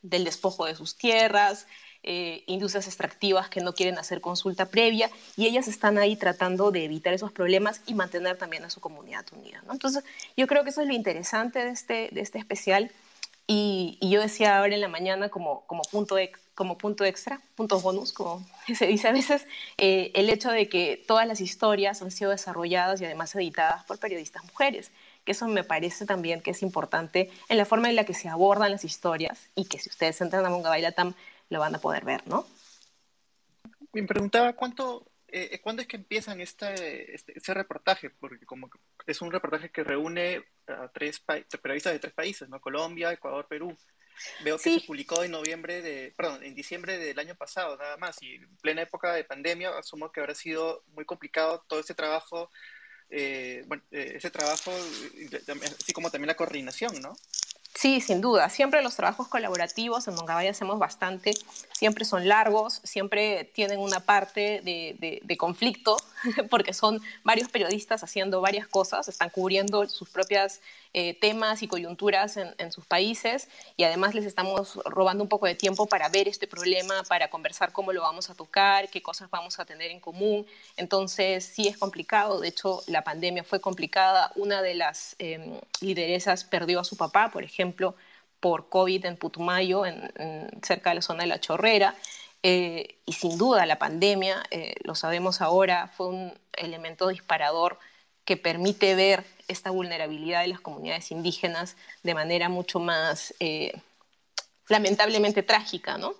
del 0.00 0.22
despojo 0.22 0.66
de 0.66 0.76
sus 0.76 0.94
tierras, 0.94 1.66
eh, 2.04 2.44
industrias 2.46 2.86
extractivas 2.86 3.48
que 3.48 3.62
no 3.62 3.74
quieren 3.74 3.98
hacer 3.98 4.20
consulta 4.20 4.66
previa 4.66 5.10
y 5.36 5.48
ellas 5.48 5.66
están 5.66 5.98
ahí 5.98 6.14
tratando 6.14 6.70
de 6.70 6.84
evitar 6.84 7.12
esos 7.12 7.32
problemas 7.32 7.80
y 7.84 7.94
mantener 7.94 8.38
también 8.38 8.64
a 8.64 8.70
su 8.70 8.80
comunidad 8.80 9.26
unida. 9.32 9.60
Entonces, 9.68 10.04
yo 10.36 10.46
creo 10.46 10.62
que 10.62 10.70
eso 10.70 10.80
es 10.80 10.86
lo 10.86 10.94
interesante 10.94 11.64
de 11.64 11.70
este, 11.70 12.10
de 12.12 12.20
este 12.20 12.38
especial 12.38 12.92
y, 13.48 13.98
yo 14.00 14.20
decía 14.20 14.56
ahora 14.56 14.76
en 14.76 14.80
la 14.80 14.86
mañana 14.86 15.30
como, 15.30 15.66
como, 15.66 15.82
punto, 15.82 16.16
como 16.60 16.76
punto 16.76 17.06
extra, 17.06 17.40
punto 17.54 17.80
bonus, 17.80 18.12
como 18.12 18.46
se 18.74 18.86
dice 18.86 19.08
a 19.08 19.12
veces, 19.12 19.46
eh, 19.78 20.12
el 20.14 20.28
hecho 20.28 20.50
de 20.50 20.68
que 20.68 21.02
todas 21.08 21.26
las 21.26 21.40
historias 21.40 22.02
han 22.02 22.10
sido 22.10 22.32
desarrolladas 22.32 23.00
y 23.00 23.06
además 23.06 23.34
editadas 23.34 23.82
por 23.84 23.98
periodistas 23.98 24.44
mujeres 24.44 24.92
que 25.24 25.32
eso 25.32 25.48
me 25.48 25.64
parece 25.64 26.04
también 26.04 26.42
que 26.42 26.50
es 26.50 26.60
importante 26.60 27.30
en 27.48 27.56
la 27.56 27.64
forma 27.64 27.88
en 27.88 27.96
la 27.96 28.04
que 28.04 28.12
se 28.12 28.28
abordan 28.28 28.72
las 28.72 28.84
historias 28.84 29.48
y 29.54 29.64
que 29.64 29.78
si 29.78 29.88
ustedes 29.88 30.20
entran 30.20 30.44
a 30.44 30.50
Mongabailatam 30.50 31.14
lo 31.48 31.60
van 31.60 31.74
a 31.74 31.78
poder 31.78 32.04
ver, 32.04 32.26
¿no? 32.26 32.46
Me 33.94 34.02
preguntaba 34.02 34.52
cuánto, 34.52 35.10
eh, 35.28 35.60
¿cuándo 35.62 35.80
es 35.80 35.88
que 35.88 35.96
empiezan 35.96 36.42
este, 36.42 37.14
este, 37.14 37.38
ese 37.38 37.54
reportaje? 37.54 38.10
Porque 38.10 38.44
como 38.44 38.68
es 39.06 39.22
un 39.22 39.32
reportaje 39.32 39.70
que 39.70 39.82
reúne 39.82 40.44
a 40.66 40.88
tres 40.88 41.20
periodistas 41.62 41.94
de 41.94 42.00
tres 42.00 42.12
países, 42.12 42.50
¿no? 42.50 42.60
Colombia, 42.60 43.12
Ecuador, 43.12 43.46
Perú. 43.48 43.74
Veo 44.44 44.58
que 44.58 44.80
se 44.80 44.86
publicó 44.86 45.22
en 45.22 45.30
noviembre 45.30 45.82
de, 45.82 46.12
perdón, 46.16 46.42
en 46.42 46.54
diciembre 46.54 46.98
del 46.98 47.18
año 47.18 47.34
pasado, 47.34 47.76
nada 47.76 47.96
más, 47.96 48.22
y 48.22 48.34
en 48.34 48.56
plena 48.58 48.82
época 48.82 49.12
de 49.12 49.24
pandemia, 49.24 49.70
asumo 49.78 50.12
que 50.12 50.20
habrá 50.20 50.34
sido 50.34 50.84
muy 50.94 51.04
complicado 51.04 51.64
todo 51.68 51.80
ese 51.80 51.94
trabajo 51.94 52.50
eh, 53.10 53.64
bueno, 53.66 53.82
eh, 53.90 54.12
ese 54.14 54.30
trabajo, 54.30 54.70
así 54.70 55.92
como 55.92 56.10
también 56.10 56.28
la 56.28 56.36
coordinación, 56.36 57.00
¿no? 57.00 57.16
Sí, 57.74 58.00
sin 58.00 58.20
duda. 58.20 58.48
Siempre 58.50 58.82
los 58.82 58.96
trabajos 58.96 59.28
colaborativos 59.28 60.06
en 60.08 60.14
Mongabay 60.14 60.48
hacemos 60.48 60.78
bastante. 60.78 61.32
Siempre 61.72 62.04
son 62.04 62.26
largos, 62.28 62.80
siempre 62.84 63.44
tienen 63.54 63.78
una 63.78 64.00
parte 64.00 64.60
de, 64.62 65.20
de, 65.22 65.36
conflicto, 65.36 65.96
porque 66.50 66.74
son 66.74 67.00
varios 67.22 67.48
periodistas 67.48 68.02
haciendo 68.02 68.40
varias 68.40 68.66
cosas, 68.66 69.08
están 69.08 69.30
cubriendo 69.30 69.88
sus 69.88 70.10
propias 70.10 70.60
eh, 70.92 71.14
temas 71.18 71.62
y 71.62 71.68
coyunturas 71.68 72.36
en, 72.36 72.52
en, 72.58 72.72
sus 72.72 72.84
países 72.84 73.48
y 73.76 73.84
además 73.84 74.14
les 74.14 74.26
estamos 74.26 74.74
robando 74.84 75.22
un 75.22 75.28
poco 75.28 75.46
de 75.46 75.54
tiempo 75.54 75.86
para 75.86 76.08
ver 76.08 76.26
este 76.26 76.48
problema, 76.48 77.04
para 77.04 77.30
conversar 77.30 77.72
cómo 77.72 77.92
lo 77.92 78.02
vamos 78.02 78.28
a 78.28 78.34
tocar, 78.34 78.90
qué 78.90 79.00
cosas 79.00 79.30
vamos 79.30 79.60
a 79.60 79.64
tener 79.64 79.92
en 79.92 80.00
común. 80.00 80.44
Entonces, 80.76 81.44
sí 81.44 81.68
es 81.68 81.78
complicado. 81.78 82.40
De 82.40 82.48
hecho, 82.48 82.82
la 82.88 83.04
pandemia 83.04 83.44
fue 83.44 83.60
complicada. 83.60 84.32
Una 84.34 84.60
de 84.60 84.74
las 84.74 85.14
eh, 85.20 85.60
lideresas 85.80 86.44
perdió 86.44 86.80
a 86.80 86.84
su 86.84 86.96
papá, 86.96 87.30
por 87.30 87.44
ejemplo, 87.44 87.59
por 88.40 88.68
COVID 88.68 89.04
en 89.04 89.16
Putumayo, 89.16 89.86
en, 89.86 90.50
cerca 90.62 90.90
de 90.90 90.96
la 90.96 91.02
zona 91.02 91.22
de 91.22 91.28
la 91.28 91.40
Chorrera. 91.40 91.94
Eh, 92.42 92.96
y 93.04 93.12
sin 93.12 93.36
duda 93.36 93.66
la 93.66 93.78
pandemia, 93.78 94.42
eh, 94.50 94.74
lo 94.82 94.94
sabemos 94.94 95.42
ahora, 95.42 95.88
fue 95.88 96.08
un 96.08 96.38
elemento 96.54 97.08
disparador 97.08 97.78
que 98.24 98.36
permite 98.36 98.94
ver 98.94 99.24
esta 99.48 99.70
vulnerabilidad 99.70 100.42
de 100.42 100.48
las 100.48 100.60
comunidades 100.60 101.10
indígenas 101.10 101.76
de 102.02 102.14
manera 102.14 102.48
mucho 102.48 102.80
más 102.80 103.34
eh, 103.40 103.72
lamentablemente 104.68 105.42
trágica, 105.42 105.98
¿no? 105.98 106.14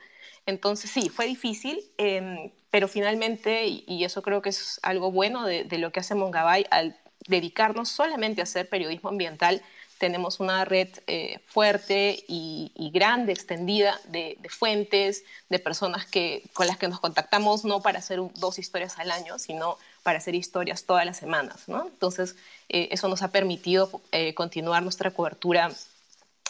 Entonces 0.46 0.90
sí, 0.90 1.08
fue 1.08 1.26
difícil, 1.26 1.80
em, 1.98 2.50
pero 2.70 2.88
finalmente, 2.88 3.66
y, 3.66 4.04
eso 4.04 4.22
creo 4.22 4.42
que 4.42 4.48
es 4.50 4.80
algo 4.82 5.10
bueno 5.12 5.46
de, 5.46 5.64
de 5.64 5.78
lo 5.78 5.92
que 5.92 6.00
hace 6.00 6.14
Mongabay, 6.14 6.66
al 6.70 6.98
dedicarnos 7.28 7.88
solamente 7.88 8.40
a 8.40 8.44
hacer 8.44 8.68
periodismo 8.68 9.10
ambiental, 9.10 9.62
tenemos 10.00 10.40
una 10.40 10.64
red 10.64 10.88
eh, 11.06 11.40
fuerte 11.46 12.24
y, 12.26 12.90
grande, 12.92 13.32
extendida 13.32 14.00
de, 14.08 14.38
fuentes, 14.48 15.24
de 15.50 15.58
personas 15.58 16.06
que, 16.06 16.42
con 16.54 16.66
las 16.66 16.78
que 16.78 16.88
nos 16.88 17.00
contactamos 17.00 17.66
no 17.66 17.82
para 17.82 17.98
hacer 17.98 18.18
dos 18.36 18.58
historias 18.58 18.98
al 18.98 19.10
año, 19.10 19.38
sino 19.38 19.76
para 20.02 20.16
hacer 20.16 20.34
historias 20.34 20.84
todas 20.84 21.04
las 21.04 21.18
semanas. 21.18 21.68
¿no? 21.68 21.86
Entonces, 21.86 22.34
eh, 22.70 22.88
eso 22.90 23.08
nos 23.08 23.20
ha 23.20 23.28
permitido 23.28 24.00
eh, 24.10 24.32
continuar 24.32 24.82
nuestra 24.82 25.10
cobertura 25.10 25.70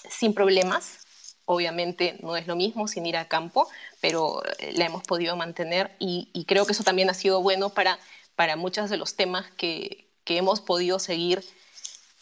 sin 0.08 0.32
problemas. 0.32 1.00
Obviamente 1.44 2.18
no 2.22 2.36
es 2.36 2.46
lo 2.46 2.54
mismo 2.54 2.86
sin 2.86 3.04
ir 3.04 3.16
a 3.16 3.26
campo, 3.26 3.68
pero 4.00 4.42
la 4.74 4.86
hemos 4.86 5.02
podido 5.02 5.34
mantener 5.34 5.90
y, 5.98 6.44
creo 6.46 6.66
que 6.66 6.72
eso 6.72 6.84
también 6.84 7.10
ha 7.10 7.14
sido 7.14 7.42
bueno 7.42 7.70
para, 7.70 7.98
para 8.36 8.54
muchos 8.54 8.90
de 8.90 8.96
los 8.96 9.16
temas 9.16 9.50
que, 9.56 10.08
que 10.22 10.36
hemos 10.36 10.60
podido 10.60 11.00
seguir 11.00 11.44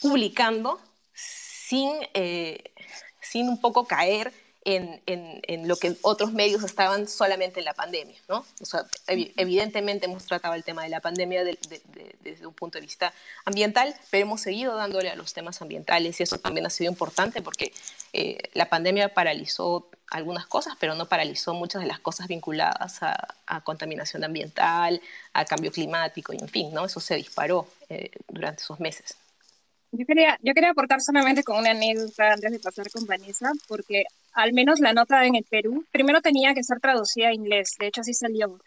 publicando 0.01 0.81
sin, 1.69 1.91
eh, 2.15 2.63
sin 3.21 3.49
un 3.49 3.61
poco 3.61 3.87
caer 3.87 4.33
en, 4.65 5.01
en, 5.07 5.69
lo 5.69 5.77
que 5.77 5.97
otros 6.03 6.33
medios 6.33 6.63
estaban 6.63 7.09
solamente 7.09 7.61
en 7.61 7.65
la 7.65 7.73
pandemia, 7.73 8.19
¿no? 8.29 8.45
O 8.61 8.67
sea, 8.67 8.85
evidentemente 9.07 10.07
hemos 10.07 10.27
tratado 10.27 10.55
el 10.55 10.65
tema 10.65 10.83
de 10.83 10.91
la 10.91 11.01
pandemia 11.01 11.43
desde 11.45 12.47
un 12.47 12.53
punto 12.53 12.77
de 12.77 12.83
vista 12.83 13.15
ambiental, 13.47 13.95
pero 14.11 14.27
hemos 14.27 14.43
seguido 14.43 14.77
dándole 14.77 15.09
a 15.09 15.15
los 15.15 15.33
temas 15.33 15.63
ambientales 15.63 16.21
y 16.21 16.23
eso 16.23 16.39
también 16.39 16.67
ha 16.67 16.71
sido 16.71 16.91
importante 16.91 17.41
porque 17.41 17.73
eh, 18.13 18.39
la 18.53 18.69
pandemia 18.69 19.15
paralizó 19.15 19.89
algunas 20.11 20.47
cosas, 20.47 20.75
pero 20.79 20.95
no 20.95 21.07
paralizó 21.07 21.55
muchas 21.55 21.81
de 21.81 21.89
las 21.89 22.01
cosas 22.01 22.29
vinculadas 22.29 22.99
a, 23.03 23.61
contaminación 23.65 24.25
ambiental, 24.25 25.01
a 25.33 25.45
cambio 25.47 25.73
climático 25.73 26.33
y 26.33 26.39
en 26.39 26.49
fin, 26.49 26.75
¿no? 26.75 26.85
Eso 26.85 27.01
se 27.01 27.15
disparó 27.17 27.67
eh, 27.89 28.11
durante 28.29 28.63
esos 28.63 28.81
meses. 28.81 29.17
Yo 29.91 30.05
quería, 30.07 30.39
yo 30.43 30.53
quería 30.53 30.71
aportar 30.71 31.01
solamente 31.01 31.43
con 31.43 31.59
una 31.59 31.71
anécdota 31.71 32.33
antes 32.33 32.53
de 32.53 32.59
pasar 32.59 32.91
con 32.91 33.07
Vanessa, 33.07 33.51
porque 33.67 34.05
al 34.33 34.53
menos 34.53 34.81
la 34.81 34.93
nota 34.93 35.25
en 35.25 35.35
el 35.35 35.45
Perú, 35.45 35.85
primero 35.91 36.21
tenía 36.21 36.55
que 36.55 36.63
ser 36.63 36.79
traducida 36.79 37.29
a 37.29 37.35
inglés, 37.35 37.75
de 37.79 37.87
hecho 37.87 38.03
así 38.03 38.13
salió. 38.13 38.61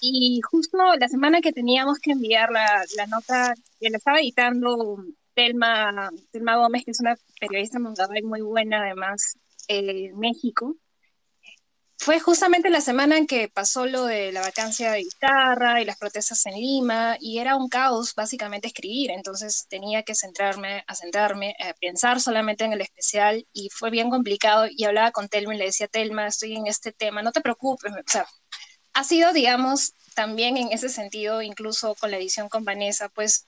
Y 0.00 0.40
justo 0.42 0.78
la 0.98 1.08
semana 1.08 1.40
que 1.40 1.52
teníamos 1.52 1.98
que 1.98 2.12
enviar 2.12 2.50
la, 2.50 2.84
la 2.96 3.06
nota, 3.06 3.54
que 3.80 3.90
la 3.90 3.98
estaba 3.98 4.20
editando 4.20 4.98
Telma, 5.34 6.10
Telma 6.30 6.56
Gómez, 6.56 6.84
que 6.84 6.92
es 6.92 7.00
una 7.00 7.16
periodista 7.40 7.78
muy 7.78 8.40
buena 8.40 8.82
además 8.82 9.36
eh, 9.68 10.06
en 10.10 10.18
México, 10.18 10.76
fue 11.98 12.20
justamente 12.20 12.70
la 12.70 12.80
semana 12.80 13.16
en 13.16 13.26
que 13.26 13.48
pasó 13.48 13.86
lo 13.86 14.04
de 14.04 14.30
la 14.30 14.42
vacancia 14.42 14.92
de 14.92 15.00
guitarra 15.00 15.80
y 15.80 15.84
las 15.84 15.96
protestas 15.96 16.44
en 16.46 16.54
Lima, 16.54 17.16
y 17.20 17.38
era 17.38 17.56
un 17.56 17.68
caos 17.68 18.14
básicamente 18.14 18.68
escribir, 18.68 19.10
entonces 19.10 19.66
tenía 19.68 20.02
que 20.02 20.14
centrarme, 20.14 20.84
a 20.86 20.94
centrarme, 20.94 21.56
a 21.58 21.72
pensar 21.74 22.20
solamente 22.20 22.64
en 22.64 22.72
el 22.72 22.82
especial, 22.82 23.46
y 23.52 23.70
fue 23.70 23.90
bien 23.90 24.10
complicado, 24.10 24.66
y 24.70 24.84
hablaba 24.84 25.10
con 25.10 25.28
Telma 25.28 25.54
y 25.54 25.58
le 25.58 25.66
decía, 25.66 25.88
Telma, 25.88 26.26
estoy 26.26 26.54
en 26.56 26.66
este 26.66 26.92
tema, 26.92 27.22
no 27.22 27.32
te 27.32 27.40
preocupes, 27.40 27.92
o 27.92 27.96
sea, 28.06 28.26
ha 28.92 29.04
sido, 29.04 29.32
digamos, 29.32 29.92
también 30.14 30.56
en 30.56 30.72
ese 30.72 30.88
sentido, 30.88 31.42
incluso 31.42 31.94
con 31.94 32.10
la 32.10 32.16
edición 32.18 32.48
con 32.48 32.64
Vanessa, 32.64 33.08
pues 33.10 33.46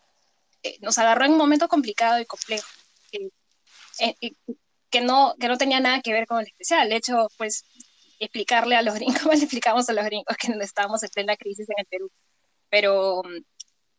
eh, 0.62 0.76
nos 0.81 0.99
agarró 0.99 1.25
en 1.25 1.33
un 1.33 1.38
momento 1.38 1.69
complicado 1.69 2.21
y 2.21 2.26
complejo. 2.26 2.69
Eh, 3.12 4.14
eh, 4.21 4.33
que 4.90 5.00
no, 5.00 5.35
que 5.38 5.49
no 5.49 5.59
tenía 5.59 5.81
nada 5.81 6.00
que 6.02 6.12
ver 6.12 6.26
con 6.26 6.40
el 6.40 6.47
especial. 6.47 6.88
De 6.88 6.97
hecho, 6.97 7.28
pues 7.37 7.64
explicarle 8.19 8.77
a 8.77 8.83
los 8.83 8.95
gringos, 8.95 9.25
le 9.35 9.45
explicamos 9.45 9.89
a 9.89 9.93
los 9.93 10.05
gringos 10.05 10.37
que 10.37 10.53
estábamos 10.61 11.03
en 11.03 11.11
plena 11.11 11.37
crisis 11.37 11.69
en 11.69 11.77
el 11.79 11.87
Perú. 11.87 12.11
Pero 12.71 13.23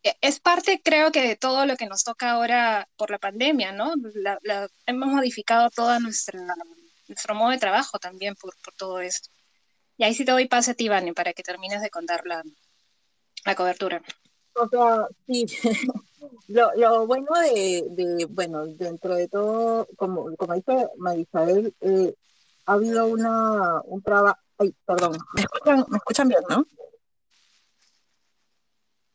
e, 0.03 0.15
es 0.21 0.39
parte, 0.39 0.81
creo 0.83 1.11
que, 1.11 1.21
de 1.21 1.35
todo 1.35 1.65
lo 1.65 1.75
que 1.75 1.87
nos 1.87 2.03
toca 2.03 2.31
ahora 2.31 2.87
por 2.97 3.11
la 3.11 3.19
pandemia, 3.19 3.71
¿no? 3.71 3.93
hemos 4.85 5.09
modificado 5.09 5.69
todo 5.69 5.99
nuestro 5.99 7.35
modo 7.35 7.51
de 7.51 7.57
trabajo 7.57 7.99
también 7.99 8.35
por, 8.35 8.53
por, 8.63 8.73
todo 8.75 8.99
esto. 8.99 9.29
Y 9.97 10.03
ahí 10.03 10.13
sí 10.13 10.23
te 10.23 10.31
doy 10.31 10.47
pase 10.47 10.71
a 10.71 10.73
ti, 10.75 10.87
Vane, 10.87 11.13
para 11.13 11.33
que 11.33 11.43
termines 11.43 11.81
de 11.81 11.89
contar 11.89 12.25
la, 12.25 12.43
la 13.45 13.55
cobertura. 13.55 14.01
O 14.53 14.67
sea, 14.67 15.07
sí. 15.25 15.45
lo, 16.47 16.71
lo, 16.75 17.07
bueno 17.07 17.27
de, 17.41 17.85
de, 17.89 18.25
bueno, 18.25 18.65
dentro 18.67 19.15
de 19.15 19.27
todo, 19.27 19.87
como, 19.97 20.35
como 20.35 20.53
dice 20.53 20.87
Marisabel, 20.97 21.73
eh, 21.81 22.13
ha 22.69 22.73
habido 22.73 23.07
una, 23.07 23.81
un 23.85 23.99
trabajo, 24.03 24.37
ay, 24.59 24.75
perdón, 24.85 25.17
¿me 25.33 25.41
escuchan, 25.41 25.85
¿me 25.89 25.97
escuchan 25.97 26.27
bien, 26.27 26.41
no? 26.47 26.63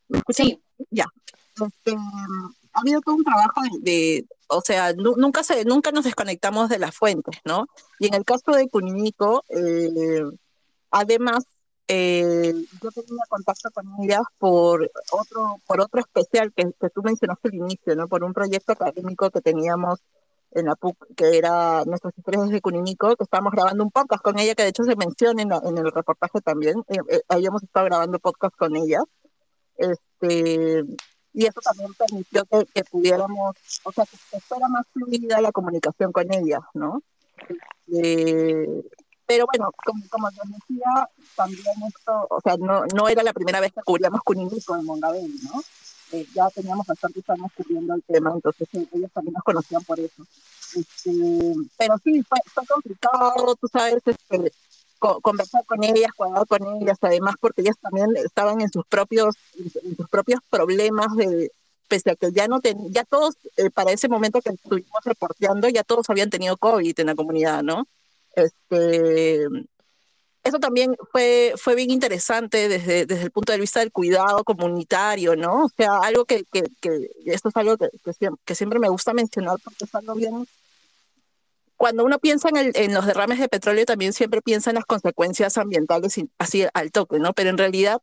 ¿Me 0.09 0.17
escuchan? 0.17 0.47
Sí. 0.47 0.61
Ya. 0.89 1.05
Este, 1.65 1.95
ha 2.73 2.79
habido 2.81 2.99
todo 2.99 3.15
un 3.15 3.23
trabajo 3.23 3.61
de, 3.79 4.25
o 4.47 4.59
sea, 4.59 4.91
nunca 4.91 5.41
se, 5.43 5.63
nunca 5.63 5.93
nos 5.93 6.03
desconectamos 6.03 6.67
de 6.67 6.79
las 6.79 6.93
fuentes, 6.93 7.37
¿no? 7.45 7.67
Y 7.97 8.07
en 8.07 8.15
el 8.15 8.25
caso 8.25 8.51
de 8.51 8.67
Cuninico, 8.67 9.45
eh, 9.47 10.25
además, 10.91 11.45
eh, 11.87 12.53
yo 12.81 12.91
tenía 12.91 13.23
contacto 13.29 13.71
con 13.71 13.85
ellas 14.03 14.23
por 14.37 14.91
otro, 15.11 15.61
por 15.65 15.79
otro 15.79 16.01
especial 16.01 16.51
que, 16.51 16.73
que 16.77 16.89
tú 16.89 17.01
mencionaste 17.03 17.47
al 17.47 17.55
inicio, 17.55 17.95
¿no? 17.95 18.09
Por 18.09 18.25
un 18.25 18.33
proyecto 18.33 18.73
académico 18.73 19.31
que 19.31 19.39
teníamos 19.39 20.01
en 20.55 20.65
la 20.65 20.75
PUC, 20.75 20.97
que 21.15 21.37
era 21.37 21.83
nuestros 21.85 22.17
historias 22.17 22.49
de 22.49 22.61
Cuninico, 22.61 23.15
que 23.15 23.23
estábamos 23.23 23.51
grabando 23.51 23.83
un 23.83 23.91
podcast 23.91 24.23
con 24.23 24.39
ella, 24.39 24.55
que 24.55 24.63
de 24.63 24.69
hecho 24.69 24.83
se 24.83 24.95
menciona 24.95 25.41
en, 25.41 25.77
el 25.77 25.91
reportaje 25.91 26.41
también. 26.41 26.83
Eh, 26.87 26.97
eh, 27.09 27.21
habíamos 27.27 27.61
estado 27.61 27.85
grabando 27.85 28.19
podcast 28.19 28.55
con 28.55 28.75
ella. 28.75 29.01
Este, 29.77 30.83
y 31.33 31.45
eso 31.45 31.59
también 31.61 31.93
permitió 31.93 32.45
que, 32.45 32.83
pudiéramos, 32.85 33.57
o 33.83 33.91
sea, 33.91 34.05
que, 34.05 34.39
fuera 34.39 34.69
más 34.69 34.85
fluida 34.93 35.41
la 35.41 35.51
comunicación 35.51 36.13
con 36.13 36.33
ella, 36.33 36.59
¿no? 36.73 37.01
Este, 37.87 38.65
Pero 39.25 39.45
bueno, 39.47 39.71
como, 39.85 40.01
como 40.09 40.29
les 40.29 40.39
decía, 40.39 41.09
también 41.35 41.75
esto, 41.85 42.27
o 42.29 42.39
sea, 42.41 42.55
no, 42.57 42.85
no 42.95 43.09
era 43.09 43.23
la 43.23 43.33
primera 43.33 43.59
vez 43.59 43.73
que 43.73 43.81
cubríamos 43.81 44.21
Cuninico 44.23 44.77
en 44.77 44.85
Mongabel, 44.85 45.29
¿no? 45.43 45.61
Eh, 46.11 46.25
ya 46.35 46.49
teníamos 46.49 46.85
bastantes 46.85 47.27
años 47.29 47.51
cubriendo 47.55 47.95
el 47.95 48.03
tema, 48.03 48.31
entonces 48.33 48.67
eh, 48.73 48.87
ellos 48.93 49.11
también 49.11 49.33
nos 49.33 49.43
conocían 49.43 49.83
por 49.83 49.99
eso. 49.99 50.23
Este, 50.75 51.11
pero 51.77 51.95
sí, 52.03 52.21
fue, 52.23 52.39
fue, 52.53 52.65
complicado, 52.67 53.55
tú 53.55 53.67
sabes, 53.67 54.01
este, 54.05 54.51
conversar 54.99 55.65
con 55.65 55.83
ellas, 55.83 56.11
jugar 56.15 56.47
con 56.47 56.81
ellas, 56.81 56.97
además 57.01 57.35
porque 57.39 57.61
ellas 57.61 57.77
también 57.81 58.15
estaban 58.17 58.61
en 58.61 58.71
sus 58.71 58.85
propios, 58.85 59.35
en 59.57 59.95
sus 59.95 60.09
propios 60.09 60.39
problemas 60.49 61.15
de 61.15 61.51
pese 61.87 62.11
a 62.11 62.15
que 62.15 62.31
ya 62.31 62.47
no 62.47 62.61
ten, 62.61 62.91
ya 62.91 63.03
todos 63.03 63.37
eh, 63.57 63.69
para 63.69 63.91
ese 63.91 64.07
momento 64.07 64.41
que 64.41 64.49
estuvimos 64.49 65.03
reporteando 65.03 65.69
ya 65.69 65.83
todos 65.83 66.09
habían 66.09 66.29
tenido 66.29 66.57
COVID 66.57 66.99
en 66.99 67.07
la 67.07 67.15
comunidad, 67.15 67.63
¿no? 67.63 67.87
Este, 68.35 69.47
eso 70.45 70.59
también 70.59 70.95
fue, 71.11 71.53
fue 71.57 71.73
bien 71.73 71.89
interesante 71.89 72.69
desde, 72.69 73.07
desde 73.07 73.23
el 73.23 73.31
punto 73.31 73.51
de 73.51 73.59
vista 73.59 73.79
del 73.79 73.91
cuidado 73.91 74.43
comunitario, 74.43 75.35
¿no? 75.35 75.65
O 75.65 75.69
sea, 75.75 75.97
algo 75.97 76.25
que, 76.25 76.45
que, 76.51 76.61
que 76.79 77.09
esto 77.25 77.49
es 77.49 77.55
algo 77.57 77.77
que, 77.77 77.89
que, 78.45 78.55
siempre 78.55 78.77
me 78.77 78.87
gusta 78.87 79.13
mencionar 79.13 79.57
porque 79.63 79.85
es 79.85 79.95
algo 79.95 80.13
bien... 80.13 80.47
Cuando 81.77 82.05
uno 82.05 82.19
piensa 82.19 82.49
en, 82.49 82.57
el, 82.57 82.71
en 82.75 82.93
los 82.93 83.07
derrames 83.07 83.39
de 83.39 83.49
petróleo, 83.49 83.85
también 83.85 84.13
siempre 84.13 84.43
piensa 84.43 84.69
en 84.69 84.75
las 84.75 84.85
consecuencias 84.85 85.57
ambientales 85.57 86.15
así 86.37 86.67
al 86.75 86.91
toque, 86.91 87.17
¿no? 87.17 87.33
Pero 87.33 87.49
en 87.49 87.57
realidad 87.57 87.99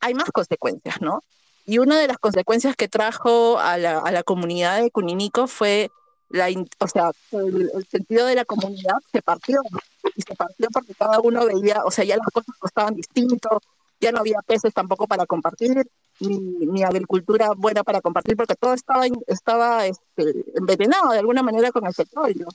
hay 0.00 0.14
más 0.14 0.30
consecuencias, 0.32 1.00
¿no? 1.00 1.22
Y 1.64 1.78
una 1.78 2.00
de 2.00 2.08
las 2.08 2.18
consecuencias 2.18 2.74
que 2.74 2.88
trajo 2.88 3.60
a 3.60 3.78
la, 3.78 4.00
a 4.00 4.10
la 4.10 4.24
comunidad 4.24 4.82
de 4.82 4.90
Cuninico 4.90 5.46
fue 5.46 5.90
la, 6.30 6.48
o 6.78 6.88
sea, 6.88 7.12
el, 7.32 7.86
sentido 7.90 8.26
de 8.26 8.34
la 8.34 8.44
comunidad 8.44 8.96
se 9.12 9.22
partió 9.22 9.62
y 10.18 10.22
se 10.22 10.34
partió 10.34 10.68
porque 10.72 10.94
cada 10.94 11.20
uno 11.20 11.46
veía, 11.46 11.84
o 11.84 11.92
sea, 11.92 12.04
ya 12.04 12.16
las 12.16 12.26
cosas 12.26 12.56
costaban 12.58 12.96
distinto, 12.96 13.60
ya 14.00 14.10
no 14.10 14.18
había 14.18 14.40
peces 14.44 14.74
tampoco 14.74 15.06
para 15.06 15.26
compartir, 15.26 15.88
ni, 16.18 16.38
ni 16.38 16.82
agricultura 16.82 17.52
buena 17.56 17.84
para 17.84 18.00
compartir, 18.00 18.36
porque 18.36 18.56
todo 18.56 18.74
estaba, 18.74 19.04
estaba 19.28 19.86
este, 19.86 20.44
envenenado 20.56 21.10
de 21.12 21.20
alguna 21.20 21.44
manera 21.44 21.70
con 21.70 21.86
el 21.86 21.94
petróleo. 21.94 22.48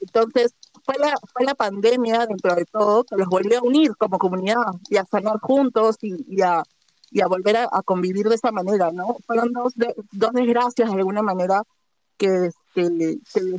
Entonces, 0.00 0.54
fue 0.84 0.96
la, 0.98 1.14
fue 1.32 1.44
la 1.44 1.54
pandemia, 1.54 2.26
dentro 2.26 2.52
de 2.56 2.64
todo, 2.64 3.04
que 3.04 3.16
los 3.16 3.28
volvió 3.28 3.60
a 3.60 3.62
unir 3.62 3.96
como 3.96 4.18
comunidad 4.18 4.66
y 4.90 4.96
a 4.96 5.04
sanar 5.04 5.38
juntos 5.40 5.98
y, 6.02 6.16
y 6.28 6.42
a, 6.42 6.64
y 7.12 7.20
a 7.20 7.28
volver 7.28 7.58
a, 7.58 7.82
convivir 7.84 8.28
de 8.28 8.34
esa 8.34 8.50
manera, 8.50 8.90
¿no? 8.90 9.18
Fueron 9.24 9.52
dos, 9.52 9.72
dos 10.10 10.32
desgracias 10.32 10.90
de 10.90 10.96
alguna 10.96 11.22
manera 11.22 11.62
que, 12.16 12.50
que, 12.74 13.18
que, 13.32 13.56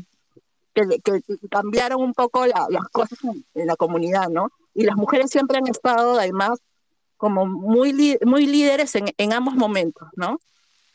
cambiaron 1.50 2.01
un 2.01 2.13
poco 2.13 2.46
las 2.46 2.89
cosas 2.91 3.20
en, 3.53 3.67
la 3.67 3.75
comunidad, 3.75 4.29
¿no? 4.29 4.50
Y 4.74 4.84
las 4.84 4.96
mujeres 4.96 5.32
siempre 5.32 5.58
han 5.58 5.67
estado, 5.67 6.20
además, 6.20 6.60
como 7.17 7.46
muy, 7.46 8.17
muy 8.25 8.46
líderes 8.46 8.96
en, 8.96 9.05
en 9.17 9.34
ambos 9.34 9.55
momentos, 9.55 10.08
¿no? 10.15 10.39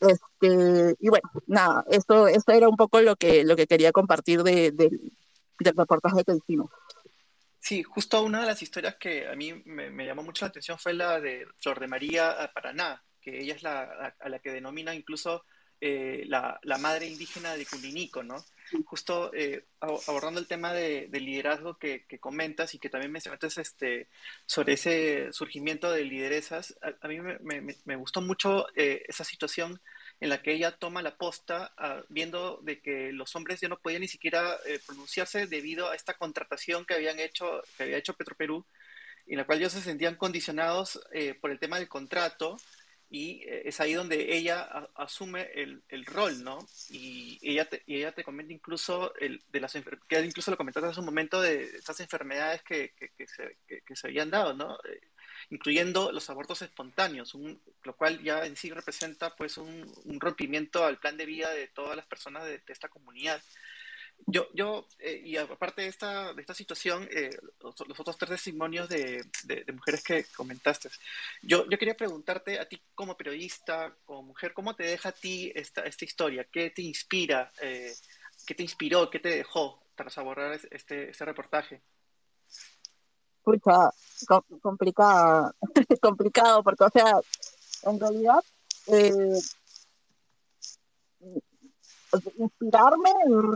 Este, 0.01 0.95
y 0.99 1.09
bueno, 1.09 1.29
nada, 1.45 1.85
esto, 1.89 2.27
esto 2.27 2.51
era 2.51 2.67
un 2.67 2.75
poco 2.75 3.01
lo 3.01 3.15
que, 3.15 3.43
lo 3.43 3.55
que 3.55 3.67
quería 3.67 3.91
compartir 3.91 4.41
de, 4.43 4.71
de, 4.71 4.89
del 5.59 5.75
reportaje 5.75 6.23
que 6.23 6.33
hicimos. 6.33 6.71
Sí, 7.59 7.83
justo 7.83 8.23
una 8.23 8.41
de 8.41 8.47
las 8.47 8.61
historias 8.63 8.95
que 8.95 9.27
a 9.27 9.35
mí 9.35 9.53
me, 9.65 10.05
llamó 10.05 10.23
mucho 10.23 10.45
la 10.45 10.49
atención 10.49 10.79
fue 10.79 10.93
la 10.93 11.19
de 11.19 11.45
Flor 11.59 11.79
de 11.79 11.87
María 11.87 12.51
Paraná, 12.55 13.03
que 13.21 13.39
ella 13.39 13.53
es 13.53 13.61
la, 13.61 14.15
a, 14.19 14.29
la 14.29 14.39
que 14.39 14.51
denomina 14.51 14.95
incluso 14.95 15.45
eh, 15.81 16.23
la, 16.27 16.59
la, 16.63 16.77
madre 16.77 17.07
indígena 17.07 17.55
de 17.55 17.65
Cuninico, 17.65 18.23
¿no? 18.23 18.45
Justo 18.85 19.31
eh, 19.33 19.65
abordando 19.79 20.39
el 20.39 20.47
tema 20.47 20.71
de, 20.73 21.09
liderazgo 21.11 21.77
que, 21.77 22.05
que, 22.05 22.19
comentas 22.19 22.73
y 22.73 22.79
que 22.79 22.89
también 22.89 23.11
mencionaste 23.11 23.61
este, 23.61 24.07
sobre 24.45 24.73
ese 24.73 25.33
surgimiento 25.33 25.91
de 25.91 26.05
lideresas, 26.05 26.77
a, 27.01 27.07
mí 27.07 27.19
me, 27.19 27.37
me, 27.39 27.75
me, 27.83 27.95
gustó 27.95 28.21
mucho 28.21 28.67
eh, 28.75 29.03
esa 29.07 29.25
situación 29.25 29.81
en 30.21 30.29
la 30.29 30.41
que 30.41 30.53
ella 30.53 30.77
toma 30.77 31.01
la 31.01 31.17
posta 31.17 31.73
uh, 31.79 32.05
viendo 32.07 32.59
de 32.61 32.79
que 32.79 33.11
los 33.11 33.35
hombres 33.35 33.59
ya 33.59 33.67
no 33.67 33.79
podían 33.79 34.01
ni 34.01 34.07
siquiera 34.07 34.55
eh, 34.67 34.79
pronunciarse 34.85 35.47
debido 35.47 35.89
a 35.89 35.95
esta 35.95 36.13
contratación 36.13 36.85
que 36.85 36.93
habían 36.93 37.19
hecho, 37.19 37.61
que 37.75 37.83
había 37.83 37.97
hecho 37.97 38.13
Petroperú, 38.13 38.63
en 39.25 39.37
la 39.37 39.45
cual 39.45 39.57
ellos 39.57 39.73
se 39.73 39.81
sentían 39.81 40.15
condicionados 40.15 41.01
eh, 41.11 41.33
por 41.33 41.49
el 41.49 41.59
tema 41.59 41.79
del 41.79 41.87
contrato 41.87 42.57
y 43.11 43.43
eh, 43.43 43.63
es 43.65 43.79
ahí 43.81 43.93
donde 43.93 44.37
ella 44.37 44.87
asume 44.95 45.51
el, 45.53 45.83
el, 45.89 46.05
rol, 46.05 46.43
¿no? 46.43 46.65
Y 46.89 47.37
ella 47.41 47.65
te, 47.65 47.83
y 47.85 47.97
ella 47.97 48.13
te 48.13 48.23
comenta 48.23 48.53
incluso 48.53 49.13
el, 49.15 49.43
de 49.51 49.59
las 49.59 49.73
que 50.07 50.21
incluso 50.21 50.49
lo 50.49 50.55
comentaste 50.57 50.87
hace 50.87 51.01
un 51.01 51.07
momento 51.07 51.41
de 51.41 51.63
estas 51.63 51.99
enfermedades 51.99 52.63
que, 52.63 52.93
que, 52.95 53.27
se, 53.27 53.57
que, 53.67 53.95
se 53.95 54.07
habían 54.07 54.29
dado, 54.29 54.53
¿no? 54.53 54.79
incluyendo 55.49 56.11
los 56.13 56.29
abortos 56.29 56.61
espontáneos, 56.61 57.35
lo 57.83 57.95
cual 57.97 58.23
ya 58.23 58.45
en 58.45 58.55
sí 58.55 58.71
representa 58.71 59.35
pues 59.35 59.57
un, 59.57 59.93
rompimiento 60.19 60.85
al 60.85 60.97
plan 60.97 61.17
de 61.17 61.25
vida 61.25 61.51
de 61.51 61.67
todas 61.67 61.97
las 61.97 62.05
personas 62.05 62.45
de, 62.45 62.61
esta 62.67 62.87
comunidad. 62.87 63.41
Yo, 64.27 64.47
yo 64.53 64.85
eh, 64.99 65.21
y 65.25 65.37
aparte 65.37 65.81
de 65.81 65.87
esta, 65.87 66.33
de 66.33 66.41
esta 66.41 66.53
situación, 66.53 67.07
eh, 67.11 67.31
los, 67.61 67.99
otros 67.99 68.17
tres 68.17 68.31
testimonios 68.31 68.87
de, 68.87 69.25
de, 69.43 69.65
mujeres 69.73 70.03
que 70.03 70.25
comentaste, 70.35 70.89
yo, 71.41 71.67
yo 71.69 71.77
quería 71.77 71.95
preguntarte 71.95 72.59
a 72.59 72.67
ti 72.67 72.81
como 72.93 73.17
periodista, 73.17 73.95
como 74.05 74.23
mujer, 74.23 74.53
¿cómo 74.53 74.75
te 74.75 74.83
deja 74.83 75.09
a 75.09 75.13
ti 75.13 75.51
esta, 75.55 75.81
esta 75.81 76.05
historia? 76.05 76.47
¿Qué 76.51 76.69
te 76.69 76.81
inspira? 76.81 77.51
Eh, 77.61 77.93
¿Qué 78.45 78.55
te 78.55 78.63
inspiró? 78.63 79.09
¿Qué 79.09 79.19
te 79.19 79.29
dejó 79.29 79.83
tras 79.95 80.17
abordar 80.17 80.59
este, 80.69 81.09
este 81.09 81.25
reportaje? 81.25 81.81
Pucha, 83.43 83.89
complicado, 84.61 85.53
complicado, 86.01 86.63
porque, 86.63 86.83
o 86.83 86.89
sea, 86.89 87.19
en 87.83 87.99
realidad, 87.99 88.39
eh, 88.87 89.39
inspirarme 92.37 93.09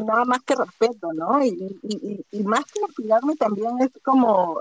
nada 0.06 0.26
más 0.26 0.42
que 0.44 0.56
respeto, 0.56 1.12
¿no? 1.14 1.44
Y, 1.44 1.80
y, 1.84 2.26
y, 2.32 2.44
más 2.44 2.66
que 2.66 2.80
inspirarme 2.80 3.36
también 3.36 3.72
es 3.80 3.90
como, 4.04 4.60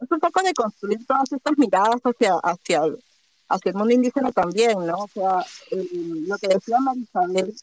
es 0.00 0.10
un 0.10 0.20
poco 0.20 0.42
de 0.42 0.52
construir 0.54 1.06
todas 1.06 1.30
estas 1.32 1.56
miradas 1.58 2.00
hacia, 2.02 2.34
hacia, 2.42 2.84
el, 2.84 3.02
hacia 3.48 3.70
el 3.70 3.76
mundo 3.76 3.94
indígena 3.94 4.32
también, 4.32 4.86
¿no? 4.86 4.98
O 4.98 5.08
sea, 5.08 5.44
lo 5.70 6.38
que 6.38 6.48
decía 6.48 6.80
Marisabel 6.80 7.54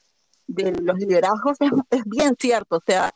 de 0.48 0.72
los 0.82 0.98
liderazgos 0.98 1.58
es, 1.60 1.72
es 1.90 2.06
bien 2.06 2.36
cierto, 2.40 2.78
o 2.78 2.84
sea, 2.86 3.14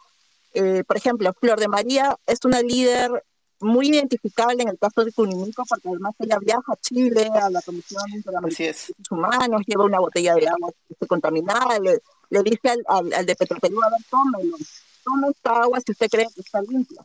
eh, 0.53 0.83
por 0.85 0.97
ejemplo, 0.97 1.31
Flor 1.39 1.59
de 1.59 1.69
María 1.69 2.17
es 2.25 2.39
una 2.43 2.61
líder 2.61 3.23
muy 3.61 3.89
identificable 3.89 4.63
en 4.63 4.69
el 4.69 4.77
caso 4.77 5.05
de 5.05 5.11
Cuninico, 5.13 5.63
porque 5.69 5.89
además 5.89 6.15
ella 6.19 6.39
viaja 6.39 6.73
a 6.73 6.75
Chile, 6.77 7.29
a 7.33 7.49
la 7.49 7.61
Comisión 7.61 8.03
de 8.11 8.21
Derechos 8.41 8.91
Humanos, 9.09 9.61
lleva 9.65 9.85
una 9.85 9.99
botella 9.99 10.33
de 10.35 10.47
agua 10.47 10.71
contaminada, 11.07 11.79
le, 11.79 12.01
le 12.31 12.41
dice 12.43 12.69
al, 12.87 13.13
al, 13.13 13.25
de 13.25 13.35
Petroperú, 13.35 13.83
a 13.83 13.89
ver, 13.89 13.99
tómelo, 14.09 14.57
toma 15.03 15.27
esta 15.29 15.61
agua 15.61 15.79
si 15.85 15.91
usted 15.91 16.09
cree 16.09 16.27
que 16.33 16.41
está 16.41 16.61
limpia, 16.61 17.03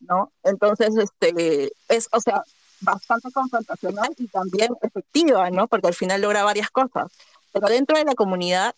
¿no? 0.00 0.30
Entonces, 0.44 0.94
este, 0.96 1.72
es, 1.88 2.08
o 2.12 2.20
sea, 2.20 2.44
bastante 2.80 3.32
confrontacional 3.32 4.14
y 4.18 4.28
también 4.28 4.74
efectiva, 4.82 5.50
¿no? 5.50 5.66
Porque 5.66 5.88
al 5.88 5.94
final 5.94 6.20
logra 6.20 6.44
varias 6.44 6.70
cosas. 6.70 7.10
Pero 7.52 7.68
dentro 7.68 7.96
de 7.96 8.04
la 8.04 8.14
comunidad 8.14 8.74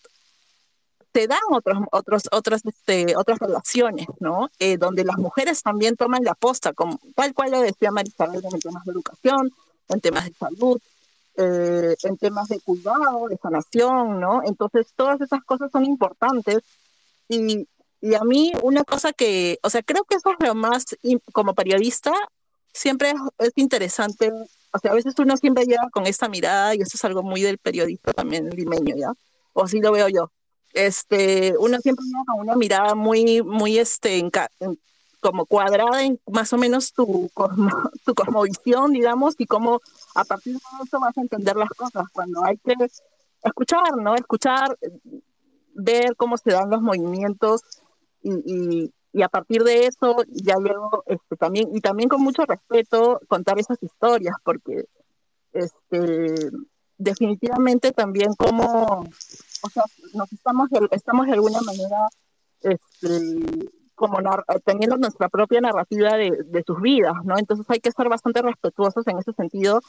se 1.12 1.26
dan 1.26 1.40
otros, 1.50 1.78
otros, 1.90 2.22
otras, 2.30 2.64
este, 2.64 3.16
otras 3.16 3.40
relaciones, 3.40 4.06
¿no? 4.20 4.50
Eh, 4.60 4.76
donde 4.76 5.04
las 5.04 5.16
mujeres 5.16 5.62
también 5.62 5.96
toman 5.96 6.22
la 6.22 6.34
posta, 6.34 6.72
como, 6.74 7.00
tal 7.16 7.34
cual 7.34 7.50
lo 7.50 7.60
decía 7.60 7.90
Marisabel 7.90 8.44
en 8.44 8.60
temas 8.60 8.84
de 8.84 8.92
educación, 8.92 9.50
en 9.88 10.00
temas 10.00 10.26
de 10.26 10.34
salud, 10.34 10.80
eh, 11.38 11.96
en 12.02 12.18
temas 12.18 12.48
de 12.48 12.60
cuidado, 12.60 13.28
de 13.28 13.38
sanación, 13.38 14.20
¿no? 14.20 14.42
Entonces, 14.44 14.92
todas 14.94 15.20
esas 15.20 15.42
cosas 15.44 15.70
son 15.72 15.84
importantes 15.84 16.58
y, 17.28 17.66
y 18.00 18.14
a 18.14 18.24
mí 18.24 18.52
una 18.62 18.84
cosa 18.84 19.12
que, 19.12 19.58
o 19.62 19.70
sea, 19.70 19.82
creo 19.82 20.04
que 20.04 20.16
eso 20.16 20.30
es 20.32 20.46
lo 20.46 20.54
más, 20.54 20.84
como 21.32 21.54
periodista, 21.54 22.12
siempre 22.72 23.14
es, 23.38 23.52
interesante, 23.56 24.30
o 24.72 24.78
sea, 24.78 24.92
a 24.92 24.94
veces 24.94 25.14
uno 25.18 25.36
siempre 25.36 25.64
llega 25.64 25.88
con 25.90 26.06
esta 26.06 26.28
mirada 26.28 26.74
y 26.74 26.82
eso 26.82 26.92
es 26.94 27.04
algo 27.04 27.22
muy 27.22 27.40
del 27.42 27.58
periodista 27.58 28.12
también 28.12 28.50
limeño, 28.50 28.96
¿ya? 28.96 29.12
O 29.54 29.64
así 29.64 29.80
lo 29.80 29.92
veo 29.92 30.08
yo 30.08 30.30
este, 30.74 31.54
uno 31.58 31.78
siempre 31.80 32.04
llega 32.04 32.24
con 32.26 32.40
una 32.40 32.56
mirada 32.56 32.94
muy, 32.94 33.42
muy, 33.42 33.78
este, 33.78 34.22
como 35.20 35.46
cuadrada 35.46 36.02
en 36.02 36.20
más 36.26 36.52
o 36.52 36.58
menos 36.58 36.92
tu, 36.92 37.30
tu 38.04 38.14
cosmovisión, 38.14 38.92
digamos, 38.92 39.34
y 39.38 39.46
cómo 39.46 39.80
a 40.14 40.24
partir 40.24 40.54
de 40.54 40.60
eso 40.84 41.00
vas 41.00 41.16
a 41.16 41.20
entender 41.20 41.56
las 41.56 41.70
cosas, 41.70 42.04
cuando 42.12 42.44
hay 42.44 42.56
que 42.58 42.74
escuchar, 43.42 43.96
¿no? 43.96 44.14
Escuchar, 44.14 44.76
ver 45.74 46.16
cómo 46.16 46.36
se 46.36 46.50
dan 46.50 46.70
los 46.70 46.82
movimientos 46.82 47.62
y, 48.22 48.92
y, 49.12 49.22
a 49.22 49.28
partir 49.28 49.64
de 49.64 49.86
eso 49.86 50.16
ya 50.28 50.54
luego 50.58 51.02
este, 51.06 51.36
también, 51.36 51.74
y 51.74 51.80
también 51.80 52.08
con 52.08 52.20
mucho 52.20 52.44
respeto 52.46 53.20
contar 53.26 53.58
esas 53.58 53.82
historias, 53.82 54.36
porque 54.44 54.84
este, 55.52 56.50
definitivamente 56.98 57.90
también 57.92 58.34
como 58.34 59.08
o 59.62 59.70
sea, 59.70 59.84
nos 60.14 60.32
estamos, 60.32 60.68
estamos 60.90 61.26
de 61.26 61.32
alguna 61.32 61.60
manera 61.62 62.08
este, 62.60 63.70
como 63.98 64.18
teniendo 64.64 64.96
nuestra 64.96 65.28
propia 65.28 65.60
narrativa 65.60 66.16
de, 66.16 66.30
de, 66.46 66.62
sus 66.64 66.80
vidas, 66.80 67.14
¿no? 67.24 67.36
Entonces 67.36 67.66
hay 67.68 67.80
que 67.80 67.90
ser 67.90 68.08
bastante 68.08 68.40
respetuosos 68.40 69.06
en 69.08 69.18
ese 69.18 69.32
sentido. 69.32 69.80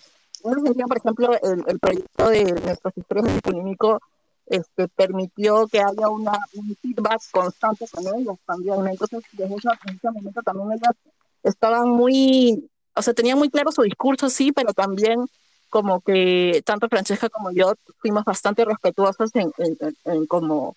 En 0.44 0.52
ese 0.52 0.62
sentido, 0.62 0.88
por 0.88 0.98
ejemplo, 0.98 1.32
el, 1.44 1.64
el 1.68 1.80
proyecto 1.80 2.30
de 2.30 2.44
nuestras 2.66 2.98
historias 2.98 3.34
de 3.34 3.42
Polímico 3.42 4.00
este, 4.48 4.88
permitió 4.88 5.68
que 5.68 5.80
haya 5.80 6.10
una, 6.10 6.38
un 6.56 6.76
feedback 6.82 7.22
constante 7.32 7.86
con 7.92 8.04
ellos 8.20 8.38
también. 8.46 8.88
Entonces, 8.88 9.22
desde 9.32 9.56
ese, 9.56 10.12
momento 10.12 10.42
también 10.42 10.72
ellas 10.72 10.96
estaban 11.44 11.90
muy, 11.90 12.68
o 12.96 13.02
sea, 13.04 13.14
tenían 13.14 13.38
muy 13.38 13.50
claro 13.50 13.72
su 13.72 13.84
discurso, 13.84 14.28
sí, 14.30 14.52
pero 14.52 14.74
también 14.74 15.24
como 15.70 16.02
que 16.02 16.64
tanto 16.66 16.90
Francesca 16.90 17.30
como 17.30 17.52
yo 17.52 17.74
fuimos 18.00 18.26
bastante 18.26 18.66
respetuosos 18.66 19.30
en, 19.36 19.52
en, 19.60 19.96
en, 20.06 20.26
como 20.26 20.76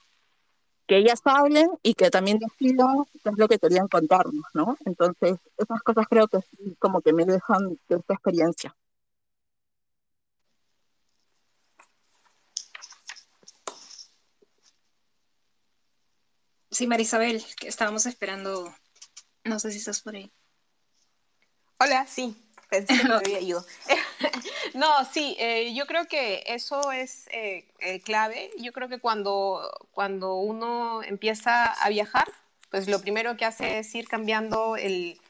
que 0.93 0.99
ellas 0.99 1.23
hablen 1.25 1.71
y 1.83 1.95
que 1.95 2.11
también 2.11 2.39
decidan 2.39 3.07
qué 3.23 3.31
es 3.31 3.39
lo 3.39 3.49
que 3.49 3.59
querían 3.59 3.89
contarnos, 3.89 4.45
¿no? 4.53 4.77
Entonces, 4.85 5.39
esas 5.57 5.81
cosas 5.81 6.05
creo 6.07 6.29
que 6.29 6.41
sí, 6.43 6.77
como 6.79 7.01
que 7.01 7.15
me 7.15 7.25
dejan 7.25 7.79
de 7.89 7.97
esta 7.97 8.13
experiencia. 8.13 8.77
Sí, 16.71 16.87
Marisabel, 16.87 17.43
que 17.59 17.69
estábamos 17.69 18.05
esperando. 18.05 18.75
No 19.45 19.59
sé 19.59 19.71
si 19.73 19.79
estás 19.79 20.03
por 20.03 20.15
ahí. 20.15 20.31
Hola, 21.81 22.07
sí, 22.07 22.37
pensé 22.69 22.99
que 22.99 23.09
me 23.09 23.15
había 23.15 23.41
ido. 23.41 23.65
no, 24.75 25.05
sí, 25.13 25.37
eh, 25.39 25.73
yo 25.75 25.87
creo 25.87 26.07
que 26.07 26.43
eso 26.47 26.93
es 26.93 27.27
eh, 27.33 27.65
eh, 27.81 28.01
clave. 28.01 28.51
Yo 28.59 28.73
creo 28.73 28.89
que 28.89 28.99
cuando, 28.99 29.71
cuando 29.93 30.37
uno 30.37 31.03
empieza 31.03 31.65
a 31.65 31.89
viajar, 31.89 32.31
pues 32.71 32.89
lo 32.89 33.01
primero 33.01 33.37
que 33.37 33.45
hace 33.45 33.79
es 33.79 33.95
ir 33.95 34.09
cambiando 34.09 34.77
el, 34.77 35.21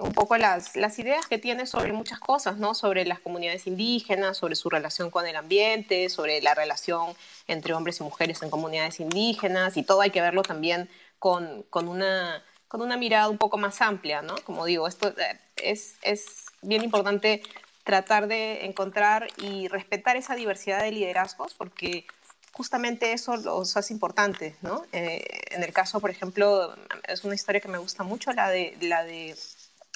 un 0.00 0.12
poco 0.12 0.36
las, 0.36 0.76
las, 0.76 0.98
ideas 0.98 1.26
que 1.26 1.38
tiene 1.38 1.64
sobre 1.64 1.92
muchas 1.94 2.18
cosas, 2.18 2.58
¿no? 2.58 2.74
Sobre 2.74 3.06
las 3.06 3.20
comunidades 3.20 3.66
indígenas, 3.66 4.36
sobre 4.36 4.54
su 4.54 4.68
relación 4.68 5.10
con 5.10 5.26
el 5.26 5.36
ambiente, 5.36 6.10
sobre 6.10 6.42
la 6.42 6.54
relación 6.54 7.14
entre 7.46 7.72
hombres 7.72 8.00
y 8.00 8.02
mujeres 8.02 8.42
en 8.42 8.50
comunidades 8.50 9.00
indígenas, 9.00 9.76
y 9.78 9.82
todo 9.82 10.02
hay 10.02 10.10
que 10.10 10.20
verlo 10.20 10.42
también 10.42 10.90
con, 11.18 11.62
con 11.70 11.88
una, 11.88 12.44
con 12.68 12.82
una 12.82 12.98
mirada 12.98 13.30
un 13.30 13.38
poco 13.38 13.56
más 13.56 13.80
amplia, 13.80 14.20
¿no? 14.20 14.34
Como 14.44 14.66
digo, 14.66 14.86
esto 14.88 15.14
es, 15.56 15.94
es 16.02 16.46
bien 16.62 16.82
importante 16.84 17.42
tratar 17.84 18.28
de 18.28 18.64
encontrar 18.64 19.28
y 19.38 19.68
respetar 19.68 20.16
esa 20.16 20.34
diversidad 20.34 20.82
de 20.82 20.92
liderazgos, 20.92 21.54
porque 21.54 22.06
justamente 22.52 23.12
eso 23.12 23.36
los 23.36 23.76
hace 23.76 23.92
importantes, 23.92 24.54
¿no? 24.62 24.84
Eh, 24.92 25.24
en 25.50 25.62
el 25.62 25.72
caso, 25.72 26.00
por 26.00 26.10
ejemplo, 26.10 26.74
es 27.08 27.24
una 27.24 27.34
historia 27.34 27.60
que 27.60 27.68
me 27.68 27.78
gusta 27.78 28.02
mucho, 28.04 28.32
la 28.32 28.50
de, 28.50 28.76
la 28.80 29.02
de 29.04 29.34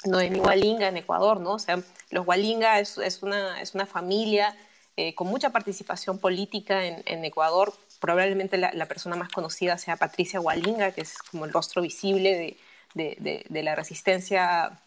Noemí 0.05 0.39
Hualinga 0.39 0.87
en 0.87 0.97
Ecuador, 0.97 1.39
¿no? 1.39 1.53
O 1.53 1.59
sea, 1.59 1.81
los 2.09 2.27
Hualinga 2.27 2.79
es, 2.79 2.97
es, 2.97 3.23
una, 3.23 3.61
es 3.61 3.75
una 3.75 3.85
familia 3.85 4.55
eh, 4.95 5.13
con 5.13 5.27
mucha 5.27 5.51
participación 5.51 6.17
política 6.19 6.85
en, 6.85 7.25
Ecuador. 7.25 7.73
Probablemente 7.99 8.57
la, 8.57 8.85
persona 8.87 9.15
más 9.15 9.29
conocida 9.29 9.77
sea 9.77 9.95
Patricia 9.95 10.39
Hualinga, 10.41 10.91
que 10.91 11.01
es 11.01 11.19
como 11.19 11.45
el 11.45 11.53
rostro 11.53 11.81
visible 11.83 12.57
de, 12.95 13.15
de, 13.19 13.45
de, 13.47 13.63
la 13.63 13.75
resistencia 13.75 14.79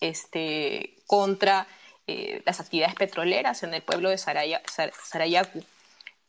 este, 0.00 0.96
contra 1.06 1.66
eh, 2.08 2.42
las 2.46 2.58
actividades 2.58 2.94
petroleras 2.94 3.62
en 3.62 3.74
el 3.74 3.82
pueblo 3.82 4.08
de 4.08 4.16
Saraya, 4.16 4.62
Sarayacu. 5.04 5.62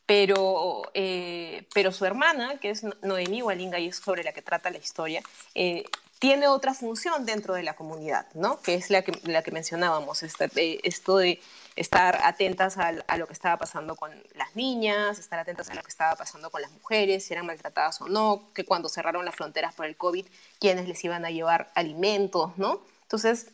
Pero, 0.04 0.82
eh, 0.92 1.66
pero 1.72 1.90
su 1.90 2.04
hermana, 2.04 2.58
que 2.58 2.68
es 2.68 2.84
Noemí 3.00 3.40
Hualinga, 3.40 3.78
y 3.78 3.88
es 3.88 3.96
sobre 3.96 4.22
la 4.22 4.32
que 4.32 4.42
trata 4.42 4.68
la 4.68 4.76
historia, 4.76 5.22
eh, 5.54 5.84
tiene 6.18 6.48
otra 6.48 6.74
función 6.74 7.24
dentro 7.24 7.54
de 7.54 7.62
la 7.62 7.76
comunidad, 7.76 8.26
¿no? 8.34 8.60
que 8.60 8.74
es 8.74 8.90
la 8.90 9.00
que, 9.00 9.18
la 9.24 9.42
que 9.42 9.52
mencionábamos, 9.52 10.22
este, 10.22 10.86
esto 10.86 11.16
de 11.16 11.40
estar 11.76 12.20
atentas 12.24 12.76
a, 12.76 12.88
a, 13.06 13.16
lo 13.16 13.26
que 13.26 13.32
estaba 13.32 13.56
pasando 13.56 13.96
con 13.96 14.10
las 14.34 14.54
niñas, 14.54 15.18
estar 15.18 15.38
atentas 15.38 15.70
a 15.70 15.74
lo 15.74 15.82
que 15.82 15.88
estaba 15.88 16.14
pasando 16.14 16.50
con 16.50 16.60
las 16.60 16.72
mujeres, 16.72 17.24
si 17.24 17.32
eran 17.32 17.46
maltratadas 17.46 18.02
o 18.02 18.08
no, 18.08 18.50
que 18.52 18.66
cuando 18.66 18.90
cerraron 18.90 19.24
las 19.24 19.34
fronteras 19.34 19.74
por 19.74 19.86
el 19.86 19.96
COVID, 19.96 20.26
quiénes 20.58 20.86
les 20.86 21.02
iban 21.04 21.24
a 21.24 21.30
llevar 21.30 21.70
alimentos, 21.74 22.58
¿no? 22.58 22.82
Entonces, 23.02 23.46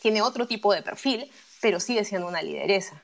tiene 0.00 0.22
otro 0.22 0.46
tipo 0.46 0.72
de 0.72 0.82
perfil, 0.82 1.30
pero 1.60 1.80
sigue 1.80 2.04
siendo 2.04 2.28
una 2.28 2.42
lideresa. 2.42 3.02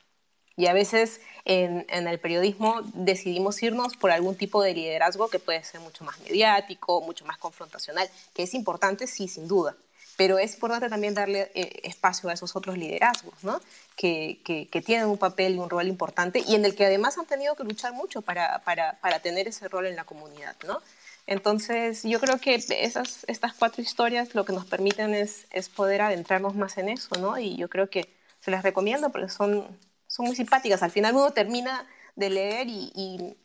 Y 0.57 0.67
a 0.67 0.73
veces 0.73 1.21
en, 1.45 1.85
el 1.89 2.21
periodismo 2.21 2.81
decidimos 2.95 3.63
irnos 3.63 3.97
por 3.97 4.11
algún 4.11 4.37
tipo 4.37 4.63
de 4.63 4.73
liderazgo 4.73 5.29
que 5.29 5.39
puede 5.39 5.65
ser 5.65 5.81
mucho 5.81 6.05
más 6.05 6.19
mediático, 6.21 7.01
mucho 7.01 7.25
más 7.25 7.39
confrontacional, 7.39 8.09
que 8.33 8.45
es 8.45 8.55
importante, 8.55 9.07
sí, 9.07 9.27
sin 9.29 9.49
duda. 9.49 9.77
Pero 10.17 10.39
es 10.39 10.55
importante 10.55 10.89
también 10.89 11.13
darle 11.13 11.51
eh, 11.57 11.81
espacio 11.83 12.29
a 12.29 12.35
esos 12.35 12.55
otros 12.55 12.79
liderazgos, 12.79 13.35
¿no? 13.43 13.61
Que, 13.97 14.41
que, 14.45 14.69
que, 14.69 14.81
tienen 14.81 15.07
un 15.07 15.19
papel 15.19 15.57
y 15.57 15.59
un 15.59 15.69
rol 15.69 15.89
importante 15.89 16.45
y 16.47 16.55
en 16.55 16.65
el 16.65 16.77
que 16.77 16.87
además 16.87 17.19
han 17.19 17.27
tenido 17.27 17.57
que 17.57 17.65
luchar 17.65 17.93
mucho 17.93 18.23
para, 18.23 18.61
para, 18.61 18.93
para 19.01 19.19
tener 19.19 19.49
ese 19.49 19.67
rol 19.67 19.87
en 19.87 19.97
la 19.97 20.05
comunidad, 20.05 20.55
¿no? 20.69 20.81
Entonces, 21.27 22.03
yo 22.05 22.21
creo 22.21 22.39
que 22.39 22.55
esas, 22.55 23.25
estas 23.27 23.55
cuatro 23.55 23.83
historias 23.83 24.35
lo 24.37 24.45
que 24.45 24.53
nos 24.53 24.67
permiten 24.67 25.15
es, 25.15 25.47
es 25.51 25.69
poder 25.69 26.03
adentrarnos 26.03 26.55
más 26.55 26.79
en 26.79 26.91
eso, 26.91 27.17
¿no? 27.19 27.39
Y 27.39 27.57
yo 27.57 27.69
creo 27.69 27.91
que 27.91 28.14
se 28.45 28.51
las 28.51 28.63
recomiendo 28.63 29.11
porque 29.11 29.29
son, 29.29 29.67
son 30.07 30.27
muy 30.27 30.37
simpáticas. 30.37 30.83
Al 30.83 30.91
final 30.91 31.15
uno 31.15 31.31
termina 31.31 31.87
de 32.15 32.31
leer 32.31 32.69
y, 32.69 32.93
y, 32.95 33.37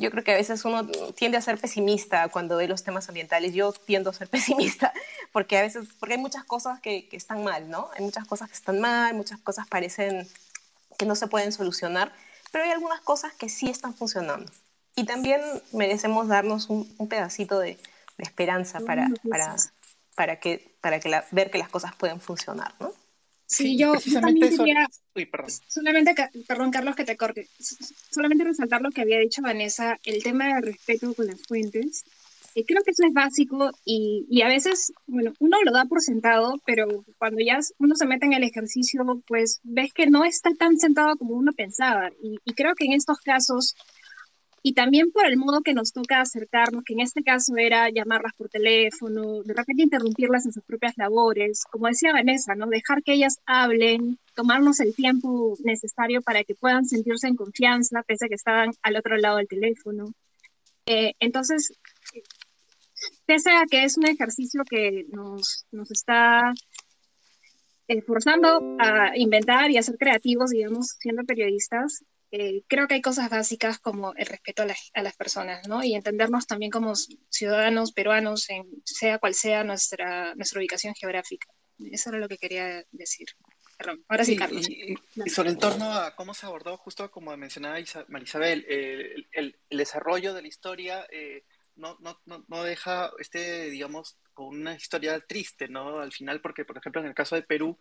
yo 0.00 0.12
creo 0.12 0.22
que 0.22 0.32
a 0.32 0.36
veces 0.36 0.64
uno 0.64 0.86
tiende 1.16 1.38
a 1.38 1.40
ser 1.40 1.58
pesimista 1.58 2.28
cuando 2.28 2.56
ve 2.56 2.68
los 2.68 2.84
temas 2.84 3.08
ambientales. 3.08 3.52
Yo 3.52 3.72
tiendo 3.72 4.10
a 4.10 4.12
ser 4.12 4.28
pesimista 4.30 4.92
porque 5.32 5.58
a 5.58 5.62
veces, 5.62 5.88
porque 5.98 6.14
hay 6.14 6.20
muchas 6.20 6.44
cosas 6.44 6.80
que, 6.80 7.08
que 7.08 7.16
están 7.16 7.42
mal, 7.44 7.68
¿no? 7.68 7.90
Hay 7.96 8.04
muchas 8.04 8.26
cosas 8.26 8.48
que 8.48 8.54
están 8.54 8.80
mal, 8.80 9.14
muchas 9.14 9.40
cosas 9.40 9.66
parecen 9.68 10.28
que 10.98 11.06
no 11.06 11.14
se 11.14 11.28
pueden 11.28 11.52
solucionar, 11.52 12.12
pero 12.50 12.64
hay 12.64 12.70
algunas 12.70 13.00
cosas 13.00 13.32
que 13.34 13.48
sí 13.48 13.70
están 13.70 13.94
funcionando. 13.94 14.50
Y 14.96 15.04
también 15.04 15.40
merecemos 15.72 16.26
darnos 16.26 16.70
un, 16.70 16.92
un 16.98 17.08
pedacito 17.08 17.60
de, 17.60 17.78
de 18.18 18.24
esperanza 18.24 18.80
para, 18.80 19.08
para, 19.28 19.54
para, 20.16 20.40
que, 20.40 20.76
para 20.80 20.98
que 20.98 21.08
la, 21.08 21.24
ver 21.30 21.50
que 21.50 21.58
las 21.58 21.68
cosas 21.68 21.94
pueden 21.94 22.20
funcionar, 22.20 22.74
¿no? 22.80 22.92
Sí, 23.50 23.78
yo, 23.78 23.94
también 24.20 24.54
quería, 24.54 24.86
Uy, 25.16 25.24
perdón. 25.24 25.50
solamente, 25.68 26.14
perdón 26.46 26.70
Carlos 26.70 26.94
que 26.94 27.04
te 27.04 27.16
corte, 27.16 27.48
solamente 28.10 28.44
resaltar 28.44 28.82
lo 28.82 28.90
que 28.90 29.00
había 29.00 29.18
dicho 29.18 29.40
Vanessa, 29.40 29.98
el 30.04 30.22
tema 30.22 30.54
del 30.54 30.64
respeto 30.64 31.14
con 31.14 31.26
las 31.26 31.40
fuentes. 31.48 32.04
Eh, 32.54 32.64
creo 32.66 32.82
que 32.82 32.90
eso 32.90 33.06
es 33.06 33.12
básico 33.14 33.70
y, 33.86 34.26
y, 34.28 34.42
a 34.42 34.48
veces, 34.48 34.92
bueno, 35.06 35.32
uno 35.38 35.56
lo 35.64 35.72
da 35.72 35.86
por 35.86 36.02
sentado, 36.02 36.60
pero 36.66 37.04
cuando 37.16 37.40
ya 37.40 37.58
uno 37.78 37.94
se 37.94 38.04
mete 38.04 38.26
en 38.26 38.34
el 38.34 38.42
ejercicio, 38.42 39.22
pues 39.26 39.60
ves 39.62 39.94
que 39.94 40.08
no 40.08 40.26
está 40.26 40.50
tan 40.54 40.76
sentado 40.78 41.16
como 41.16 41.34
uno 41.34 41.52
pensaba. 41.52 42.10
Y, 42.22 42.38
y 42.44 42.52
creo 42.52 42.74
que 42.74 42.84
en 42.84 42.92
estos 42.92 43.18
casos 43.20 43.74
y 44.62 44.74
también 44.74 45.10
por 45.12 45.26
el 45.26 45.36
modo 45.36 45.62
que 45.62 45.74
nos 45.74 45.92
toca 45.92 46.20
acercarnos, 46.20 46.84
que 46.84 46.94
en 46.94 47.00
este 47.00 47.22
caso 47.22 47.56
era 47.56 47.88
llamarlas 47.90 48.32
por 48.36 48.48
teléfono, 48.48 49.42
de 49.42 49.54
repente 49.54 49.82
interrumpirlas 49.82 50.46
en 50.46 50.52
sus 50.52 50.64
propias 50.64 50.94
labores, 50.96 51.62
como 51.70 51.86
decía 51.86 52.12
Vanessa, 52.12 52.54
¿no? 52.54 52.66
Dejar 52.66 53.02
que 53.02 53.14
ellas 53.14 53.38
hablen, 53.46 54.18
tomarnos 54.34 54.80
el 54.80 54.94
tiempo 54.94 55.56
necesario 55.64 56.22
para 56.22 56.44
que 56.44 56.54
puedan 56.54 56.86
sentirse 56.86 57.28
en 57.28 57.36
confianza, 57.36 58.02
pese 58.02 58.26
a 58.26 58.28
que 58.28 58.34
estaban 58.34 58.70
al 58.82 58.96
otro 58.96 59.16
lado 59.16 59.36
del 59.36 59.48
teléfono. 59.48 60.12
Eh, 60.86 61.12
entonces, 61.20 61.72
pese 63.26 63.50
a 63.50 63.64
que 63.70 63.84
es 63.84 63.96
un 63.96 64.06
ejercicio 64.06 64.62
que 64.68 65.06
nos, 65.12 65.66
nos 65.70 65.90
está 65.90 66.52
forzando 68.06 68.76
a 68.78 69.16
inventar 69.16 69.70
y 69.70 69.78
a 69.78 69.82
ser 69.82 69.96
creativos, 69.96 70.50
digamos, 70.50 70.96
siendo 70.98 71.24
periodistas, 71.24 72.04
eh, 72.30 72.62
creo 72.66 72.86
que 72.86 72.94
hay 72.94 73.02
cosas 73.02 73.30
básicas 73.30 73.78
como 73.78 74.14
el 74.14 74.26
respeto 74.26 74.62
a, 74.62 74.66
la, 74.66 74.76
a, 74.94 75.02
las 75.02 75.16
personas, 75.16 75.66
¿no? 75.66 75.82
Y 75.82 75.94
entendernos 75.94 76.46
también 76.46 76.70
como 76.70 76.94
ciudadanos 77.30 77.92
peruanos, 77.92 78.48
en, 78.50 78.66
sea 78.84 79.18
cual 79.18 79.34
sea 79.34 79.64
nuestra, 79.64 80.34
nuestra 80.34 80.60
ubicación 80.60 80.94
geográfica. 80.94 81.48
Eso 81.90 82.10
era 82.10 82.18
lo 82.18 82.28
que 82.28 82.38
quería 82.38 82.84
decir. 82.90 83.28
Perdón, 83.78 84.04
ahora 84.08 84.24
sí, 84.24 84.32
sí 84.32 84.38
Carlos. 84.38 84.68
Y, 84.68 84.94
y, 85.24 85.30
sobre 85.30 85.50
el 85.50 85.58
torno 85.58 85.92
a 85.92 86.14
cómo 86.16 86.34
se 86.34 86.46
abordó, 86.46 86.76
justo 86.76 87.10
como 87.10 87.34
mencionaba 87.36 87.80
Isa, 87.80 88.04
Marisabel, 88.08 88.66
eh, 88.68 89.14
el, 89.14 89.28
el, 89.32 89.58
el, 89.70 89.78
desarrollo 89.78 90.34
de 90.34 90.42
la 90.42 90.48
historia 90.48 91.06
eh, 91.10 91.44
no, 91.78 91.96
no, 92.00 92.20
no, 92.26 92.44
no 92.48 92.64
deja, 92.64 93.12
este, 93.18 93.70
digamos, 93.70 94.18
con 94.34 94.48
una 94.48 94.74
historia 94.74 95.20
triste, 95.20 95.68
¿no? 95.68 96.00
Al 96.00 96.12
final, 96.12 96.40
porque, 96.40 96.64
por 96.64 96.76
ejemplo, 96.76 97.00
en 97.00 97.06
el 97.06 97.14
caso 97.14 97.36
de 97.36 97.42
Perú, 97.42 97.78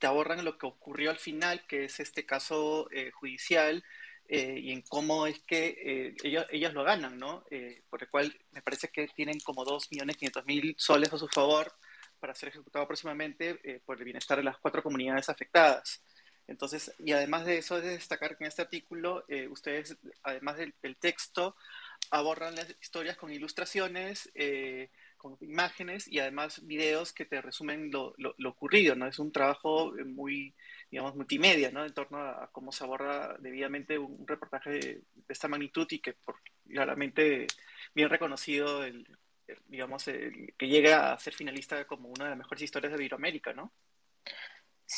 te 0.00 0.06
abordan 0.08 0.44
lo 0.44 0.58
que 0.58 0.66
ocurrió 0.66 1.10
al 1.10 1.18
final, 1.18 1.64
que 1.68 1.84
es 1.84 2.00
este 2.00 2.26
caso 2.26 2.88
eh, 2.90 3.10
judicial, 3.12 3.84
eh, 4.28 4.60
y 4.62 4.72
en 4.72 4.82
cómo 4.82 5.26
es 5.26 5.40
que 5.40 5.76
eh, 5.84 6.14
ellos, 6.22 6.46
ellos, 6.50 6.72
lo 6.72 6.84
ganan, 6.84 7.18
¿no? 7.18 7.44
Eh, 7.50 7.82
por 7.90 8.02
el 8.02 8.08
cual 8.08 8.32
me 8.52 8.62
parece 8.62 8.88
que 8.88 9.08
tienen 9.08 9.40
como 9.40 9.64
2.500.000 9.64 10.74
soles 10.78 11.12
a 11.12 11.18
su 11.18 11.28
favor 11.28 11.72
para 12.20 12.34
ser 12.34 12.50
ejecutado 12.50 12.86
próximamente 12.86 13.58
eh, 13.64 13.80
por 13.84 13.98
el 13.98 14.04
bienestar 14.04 14.38
de 14.38 14.44
las 14.44 14.58
cuatro 14.58 14.82
comunidades 14.82 15.28
afectadas. 15.28 16.02
Entonces, 16.46 16.92
y 16.98 17.12
además 17.12 17.44
de 17.44 17.58
eso, 17.58 17.78
es 17.78 17.84
de 17.84 17.90
destacar 17.90 18.36
que 18.36 18.44
en 18.44 18.48
este 18.48 18.62
artículo, 18.62 19.24
eh, 19.28 19.48
ustedes, 19.48 19.96
además 20.22 20.56
del, 20.58 20.74
del, 20.82 20.96
texto, 20.96 21.56
abordan 22.10 22.54
las 22.56 22.70
historias 22.80 23.16
con 23.16 23.32
ilustraciones, 23.32 24.30
con 25.20 25.36
imágenes 25.42 26.08
y 26.08 26.18
además 26.18 26.66
videos 26.66 27.12
que 27.12 27.26
te 27.26 27.42
resumen 27.42 27.90
lo, 27.90 28.14
lo, 28.16 28.48
ocurrido, 28.48 28.94
¿no? 28.94 29.06
Es 29.06 29.18
un 29.18 29.32
trabajo 29.32 29.92
muy, 30.06 30.54
digamos, 30.90 31.14
multimedia, 31.14 31.70
¿no? 31.70 31.84
En 31.84 31.92
torno 31.92 32.18
a, 32.18 32.48
cómo 32.52 32.72
se 32.72 32.84
aborda 32.84 33.36
debidamente 33.38 33.98
un, 33.98 34.26
reportaje 34.26 34.70
de, 34.70 35.02
esta 35.28 35.46
magnitud 35.46 35.86
y 35.90 35.98
que 35.98 36.14
por, 36.14 36.36
claramente 36.66 37.46
bien 37.94 38.08
reconocido, 38.08 38.82
el, 38.82 39.06
digamos, 39.66 40.04
que 40.04 40.68
llega 40.68 41.12
a 41.12 41.18
ser 41.18 41.34
finalista 41.34 41.86
como 41.86 42.08
una 42.08 42.24
de 42.24 42.30
las 42.30 42.38
mejores 42.38 42.62
historias 42.62 42.92
de 42.92 42.98
Iberoamérica, 42.98 43.52
¿no? 43.52 43.72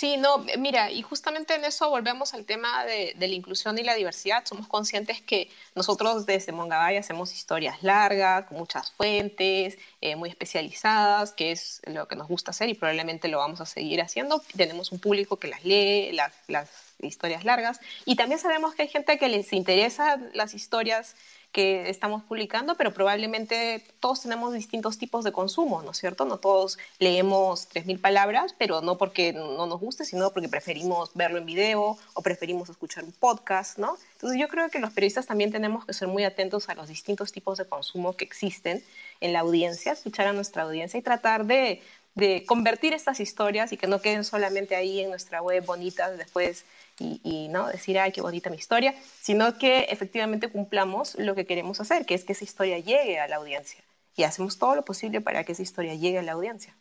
Sí, 0.03 0.17
no, 0.17 0.45
mira, 0.59 0.91
y 0.91 1.01
justamente 1.03 1.55
en 1.55 1.65
eso 1.65 1.89
volvemos 1.89 2.35
al 2.35 2.45
tema 2.45 2.85
de, 2.85 3.15
la 3.17 3.27
inclusión 3.27 3.79
y 3.79 3.85
la 3.85 3.95
diversidad. 3.95 4.45
Somos 4.45 4.67
conscientes 4.67 5.21
que 5.21 5.49
nosotros 5.77 6.27
desde 6.27 6.51
Mongabay 6.51 6.97
hacemos 6.97 7.33
historias 7.33 7.85
largas, 7.85 8.47
con 8.47 8.59
muchas 8.59 8.91
fuentes, 8.91 9.79
eh, 10.01 10.17
muy 10.17 10.31
especializadas, 10.31 11.31
que 11.31 11.53
es 11.53 11.83
lo 11.87 12.09
que 12.09 12.17
nos 12.17 12.27
gusta 12.27 12.51
hacer 12.51 12.69
y 12.69 12.75
probablemente 12.75 13.29
lo 13.29 13.39
vamos 13.39 13.61
a 13.61 13.65
seguir 13.65 14.03
haciendo. 14.03 14.43
Tenemos 14.57 14.91
un 14.91 14.99
público 14.99 15.37
que 15.37 15.47
las 15.47 15.65
lee, 15.65 16.11
las, 16.11 16.33
las 16.49 16.69
historias 17.01 17.45
largas, 17.45 17.79
y 18.05 18.17
también 18.17 18.41
sabemos 18.41 18.75
que 18.75 18.83
hay 18.83 18.89
gente 18.89 19.19
que 19.19 19.29
les 19.29 19.53
interesa 19.53 20.19
las 20.35 20.55
historias 20.55 21.15
que 21.53 21.91
estamos 21.91 22.23
publicando, 22.23 22.77
pero 22.77 22.95
probablemente 22.95 23.85
todos 24.01 24.23
tenemos 24.23 24.55
distintos 24.55 24.97
tipos 24.97 25.23
de 25.23 25.33
consumo, 25.33 25.83
¿no 25.83 25.91
es 25.91 25.99
cierto? 25.99 26.25
No 26.25 26.39
todos 26.39 26.79
leemos 26.99 27.69
3.000 27.69 28.01
palabras, 28.01 28.55
pero 28.57 28.81
no 28.81 28.97
porque 28.97 29.35
no 29.35 29.67
nos 29.67 29.79
guste, 29.79 30.07
sino 30.07 30.33
porque 30.33 30.49
preferimos 30.49 31.11
verlo 31.15 31.39
en 31.39 31.45
video 31.45 31.99
o 32.15 32.23
preferimos 32.23 32.71
escuchar 32.71 33.05
un 33.05 33.13
podcast, 33.13 33.79
¿no? 33.79 33.99
Entonces 34.15 34.41
yo 34.41 34.49
creo 34.49 34.71
que 34.71 34.79
los 34.79 34.93
periodistas 34.93 35.27
también 35.27 35.53
tenemos 35.53 35.85
que 35.85 35.93
ser 35.93 36.09
muy 36.09 36.25
atentos 36.25 36.71
a 36.71 36.75
los 36.75 36.89
distintos 36.89 37.33
tipos 37.33 37.59
de 37.59 37.67
consumo 37.67 38.17
que 38.17 38.25
existen 38.25 38.83
en 39.21 39.35
la 39.35 39.41
audiencia, 39.41 39.93
escuchar 39.93 40.29
a 40.29 40.33
nuestra 40.33 40.63
audiencia 40.63 40.99
y 40.99 41.03
tratar 41.03 41.45
de, 41.45 41.83
de 42.15 42.45
convertir 42.47 42.95
estas 42.95 43.21
historias 43.21 43.73
y 43.73 43.77
que 43.77 43.87
no 43.87 44.01
queden 44.01 44.25
solamente 44.25 44.75
ahí 44.75 45.01
en 45.01 45.11
nuestra 45.11 45.43
web 45.43 45.65
bonitas 45.67 46.17
después 46.17 46.65
y, 46.99 47.49
no 47.49 47.67
decir, 47.67 47.99
ay, 47.99 48.13
qué 48.13 48.21
bonita 48.21 48.51
mi 48.51 48.57
historia, 48.57 48.95
sino 49.21 49.59
que 49.59 49.81
efectivamente 49.91 50.49
cumplamos 50.49 51.17
lo 51.17 51.35
que 51.35 51.47
queremos 51.47 51.81
hacer, 51.81 52.07
que 52.07 52.15
es 52.15 52.25
que 52.25 52.33
esa 52.33 52.45
historia 52.45 52.79
llegue 52.79 53.19
a 53.19 53.29
la 53.29 53.37
audiencia. 53.37 53.83
Y 54.17 54.25
hacemos 54.25 54.59
todo 54.59 54.75
lo 54.77 54.85
posible 54.85 55.21
para 55.21 55.45
que 55.45 55.53
esa 55.53 55.63
historia 55.63 55.95
llegue 55.95 56.19
a 56.19 56.23
la 56.23 56.33
audiencia. 56.33 56.77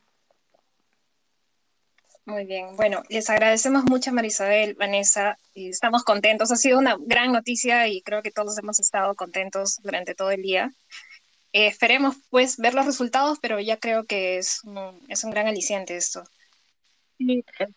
Muy 2.26 2.46
bien, 2.46 2.76
bueno, 2.76 3.02
les 3.10 3.30
agradecemos 3.30 3.84
mucho 3.86 4.14
Marisabel, 4.14 4.76
Vanessa, 4.76 5.38
y 5.56 5.70
estamos 5.70 6.04
contentos. 6.04 6.52
Ha 6.52 6.56
sido 6.56 6.78
una 6.78 6.96
gran 7.00 7.32
noticia 7.32 7.88
y 7.88 8.02
creo 8.02 8.22
que 8.22 8.32
todos 8.32 8.58
hemos 8.60 8.80
estado 8.80 9.16
contentos 9.16 9.80
durante 9.82 10.14
todo 10.14 10.30
el 10.30 10.44
día. 10.44 10.72
Eh, 11.52 11.68
esperemos 11.68 12.16
pues 12.30 12.58
ver 12.58 12.76
los 12.76 12.86
resultados, 12.86 13.40
pero 13.42 13.60
ya 13.60 13.78
creo 13.78 14.06
que 14.06 14.38
es 14.38 14.62
es 15.10 15.24
un 15.24 15.32
gran 15.32 15.48
aliciente 15.48 15.98
esto. 15.98 16.24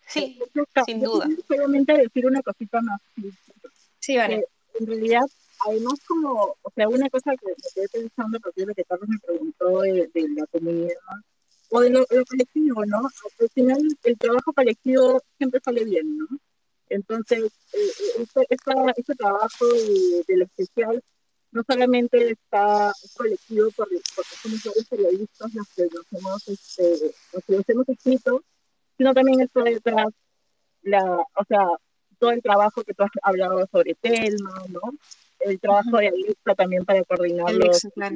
Sí, 0.07 0.39
sin 0.85 1.01
duda. 1.01 1.27
Solamente 1.47 1.93
decir 1.93 2.25
una 2.25 2.41
cosita 2.41 2.81
más. 2.81 3.01
Sí, 3.99 4.17
vale. 4.17 4.35
Eh, 4.35 4.45
en 4.79 4.87
realidad, 4.87 5.25
además 5.67 5.99
como, 6.07 6.55
o 6.61 6.71
sea, 6.75 6.87
una 6.89 7.09
cosa 7.09 7.31
que 7.35 7.47
me 7.47 7.55
quedé 7.73 7.87
pensando, 7.89 8.39
porque 8.39 8.65
lo 8.65 8.73
que 8.73 8.83
Carlos 8.83 9.09
me 9.09 9.19
preguntó 9.19 9.81
de, 9.81 10.09
la 10.35 10.45
comunidad, 10.47 10.95
o 11.69 11.79
de 11.79 11.89
lo, 11.89 12.05
colectivo, 12.05 12.85
¿no? 12.85 13.09
Al 13.39 13.49
final, 13.49 13.81
el 14.03 14.17
trabajo 14.17 14.53
colectivo 14.53 15.21
siempre 15.37 15.59
sale 15.63 15.83
bien, 15.83 16.17
¿no? 16.17 16.27
Entonces, 16.89 17.51
eh, 17.73 17.91
este, 18.19 18.45
este, 18.95 19.15
trabajo 19.15 19.65
de, 19.65 20.37
lo 20.37 20.45
especial 20.45 21.03
no 21.51 21.63
solamente 21.67 22.31
está 22.31 22.91
colectivo 23.15 23.69
porque, 23.75 24.01
somos 24.41 24.63
varios 24.63 24.85
periodistas 24.87 25.53
los 25.53 25.67
que 25.69 25.83
nos 25.83 26.05
hemos, 26.11 26.47
este, 26.49 27.13
los 27.33 27.43
que 27.45 27.53
los 27.53 27.69
hemos 27.69 27.89
escrito, 27.89 28.43
sino 28.97 29.13
también 29.13 29.41
está 29.41 29.63
detrás, 29.63 30.07
la, 30.81 31.17
o 31.17 31.45
sea, 31.47 31.67
todo 32.19 32.31
el 32.31 32.41
trabajo 32.41 32.83
que 32.83 32.93
tú 32.93 33.03
has 33.03 33.11
hablado 33.21 33.65
sobre 33.71 33.95
Telma, 33.95 34.63
¿no? 34.69 34.81
El 35.39 35.59
trabajo 35.59 35.97
de 35.97 36.07
Alexa 36.07 36.55
también 36.55 36.85
para 36.85 37.03
coordinar 37.03 37.47
Alexa, 37.49 37.89
claro. 37.91 38.15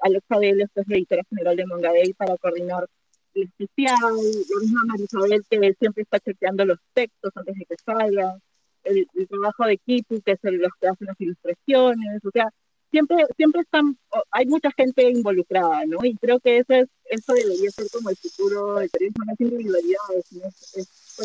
Alexa 0.00 0.38
Vélez, 0.38 0.68
que 0.74 0.80
es 0.80 0.88
la 0.88 0.96
editora 0.96 1.22
general 1.28 1.56
de 1.56 1.66
Mongabay, 1.66 2.12
para 2.14 2.36
coordinar 2.38 2.88
el 3.34 3.42
especial, 3.42 3.96
la 4.00 4.60
misma 4.60 4.80
Marisabel 4.86 5.44
que 5.48 5.74
siempre 5.78 6.02
está 6.02 6.18
chequeando 6.18 6.64
los 6.64 6.78
textos 6.92 7.32
antes 7.36 7.54
de 7.54 7.64
que 7.64 7.76
salgan, 7.84 8.40
el, 8.84 9.06
trabajo 9.28 9.66
de 9.66 9.76
Kipu, 9.78 10.20
que 10.22 10.32
es 10.32 10.44
el, 10.44 10.56
los 10.56 10.72
que 10.80 10.88
hacen 10.88 11.06
las 11.06 11.20
ilustraciones, 11.20 12.24
o 12.24 12.30
sea, 12.32 12.48
siempre, 12.90 13.24
siempre 13.36 13.62
están, 13.62 13.98
hay 14.30 14.46
mucha 14.46 14.70
gente 14.72 15.10
involucrada, 15.10 15.84
¿no? 15.86 16.04
Y 16.04 16.16
creo 16.16 16.40
que 16.40 16.58
eso, 16.58 16.74
es, 16.74 16.88
eso 17.04 17.32
debería 17.32 17.70
ser 17.70 17.86
como 17.90 18.10
el 18.10 18.16
futuro 18.16 18.76
del 18.76 18.90
periodismo, 18.90 19.24
no 19.24 19.32
es 19.32 19.40
individualidades, 19.40 20.26
es, 20.74 21.18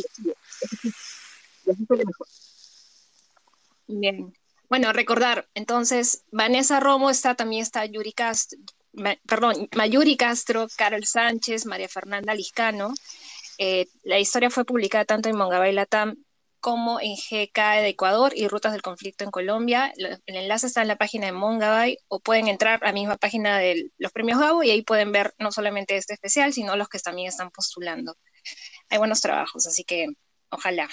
es 1.65 1.77
lo 1.89 1.97
mejor. 1.97 2.27
Bien. 3.87 4.33
Bueno, 4.69 4.91
recordar, 4.91 5.47
entonces, 5.53 6.23
Vanessa 6.31 6.79
Romo 6.79 7.09
está, 7.09 7.35
también 7.35 7.61
está 7.61 7.85
Yuri 7.85 8.13
Castro, 8.13 8.59
perdón, 9.27 9.69
Mayuri 9.75 10.17
Castro, 10.17 10.67
Carol 10.75 11.05
Sánchez, 11.05 11.65
María 11.65 11.89
Fernanda 11.89 12.33
Liscano. 12.33 12.93
Eh, 13.57 13.87
la 14.03 14.19
historia 14.19 14.49
fue 14.49 14.65
publicada 14.65 15.05
tanto 15.05 15.29
en 15.29 15.37
Mongabay 15.37 15.73
Latam 15.73 16.15
como 16.63 17.01
en 17.01 17.17
GK 17.17 17.81
de 17.81 17.89
Ecuador 17.89 18.31
y 18.33 18.47
Rutas 18.47 18.71
del 18.71 18.81
Conflicto 18.81 19.25
en 19.25 19.31
Colombia. 19.31 19.91
El 19.97 20.21
enlace 20.25 20.67
está 20.67 20.81
en 20.81 20.87
la 20.87 20.95
página 20.95 21.25
de 21.25 21.33
Mongabay 21.33 21.97
o 22.07 22.21
pueden 22.21 22.47
entrar 22.47 22.81
a 22.81 22.87
la 22.87 22.93
misma 22.93 23.17
página 23.17 23.59
de 23.59 23.91
los 23.97 24.13
premios 24.13 24.39
Gabo 24.39 24.63
y 24.63 24.71
ahí 24.71 24.81
pueden 24.81 25.11
ver 25.11 25.33
no 25.39 25.51
solamente 25.51 25.97
este 25.97 26.13
especial, 26.13 26.53
sino 26.53 26.77
los 26.77 26.87
que 26.87 26.99
también 26.99 27.27
están 27.27 27.51
postulando. 27.51 28.15
Hay 28.89 28.97
buenos 28.97 29.19
trabajos, 29.19 29.67
así 29.67 29.83
que 29.83 30.07
ojalá. 30.51 30.87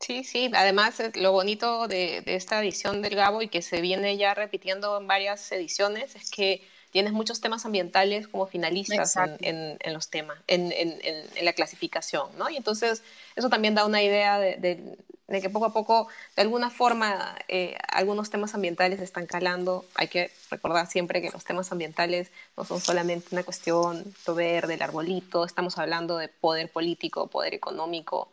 Sí, 0.00 0.24
sí, 0.24 0.50
además 0.52 1.00
lo 1.14 1.30
bonito 1.30 1.86
de, 1.86 2.22
de 2.22 2.34
esta 2.34 2.60
edición 2.60 3.00
del 3.00 3.14
Gabo 3.14 3.42
y 3.42 3.48
que 3.48 3.62
se 3.62 3.80
viene 3.80 4.16
ya 4.16 4.34
repitiendo 4.34 4.98
en 4.98 5.06
varias 5.06 5.52
ediciones 5.52 6.16
es 6.16 6.32
que 6.32 6.66
tienes 6.92 7.14
muchos 7.14 7.40
temas 7.40 7.64
ambientales 7.64 8.28
como 8.28 8.46
finalistas 8.46 9.16
en, 9.40 9.78
en, 9.80 9.92
los 9.94 10.10
temas, 10.10 10.38
en, 10.46 10.70
en, 10.72 11.44
la 11.44 11.54
clasificación, 11.54 12.28
¿no? 12.36 12.50
Y 12.50 12.56
entonces 12.56 13.02
eso 13.34 13.48
también 13.48 13.74
da 13.74 13.86
una 13.86 14.02
idea 14.02 14.38
de, 14.38 14.56
de, 15.26 15.40
que 15.40 15.48
poco 15.48 15.64
a 15.64 15.72
poco, 15.72 16.08
de 16.36 16.42
alguna 16.42 16.68
forma, 16.68 17.34
eh, 17.48 17.74
algunos 17.88 18.28
temas 18.28 18.54
ambientales 18.54 19.00
están 19.00 19.24
calando. 19.24 19.86
Hay 19.94 20.08
que 20.08 20.30
recordar 20.50 20.86
siempre 20.86 21.22
que 21.22 21.30
los 21.30 21.44
temas 21.44 21.72
ambientales 21.72 22.30
no 22.58 22.64
son 22.66 22.78
solamente 22.78 23.28
una 23.32 23.42
cuestión 23.42 24.04
de 24.26 24.32
verde, 24.34 24.74
del 24.74 24.82
arbolito, 24.82 25.46
estamos 25.46 25.78
hablando 25.78 26.18
de 26.18 26.28
poder 26.28 26.70
político, 26.70 27.28
poder 27.28 27.54
económico, 27.54 28.28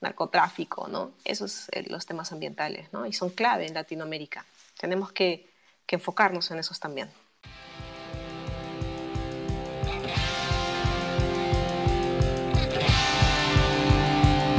narcotráfico, 0.00 0.88
¿no? 0.88 1.12
Esos 1.24 1.52
son 1.52 1.68
eh, 1.70 1.86
los 1.88 2.04
temas 2.06 2.32
ambientales, 2.32 2.92
¿no? 2.92 3.06
Y 3.06 3.12
son 3.12 3.30
clave 3.30 3.68
en 3.68 3.74
Latinoamérica. 3.74 4.44
Tenemos 4.80 5.12
que, 5.12 5.48
que 5.86 5.94
enfocarnos 5.94 6.50
en 6.50 6.58
esos 6.58 6.80
también. 6.80 7.08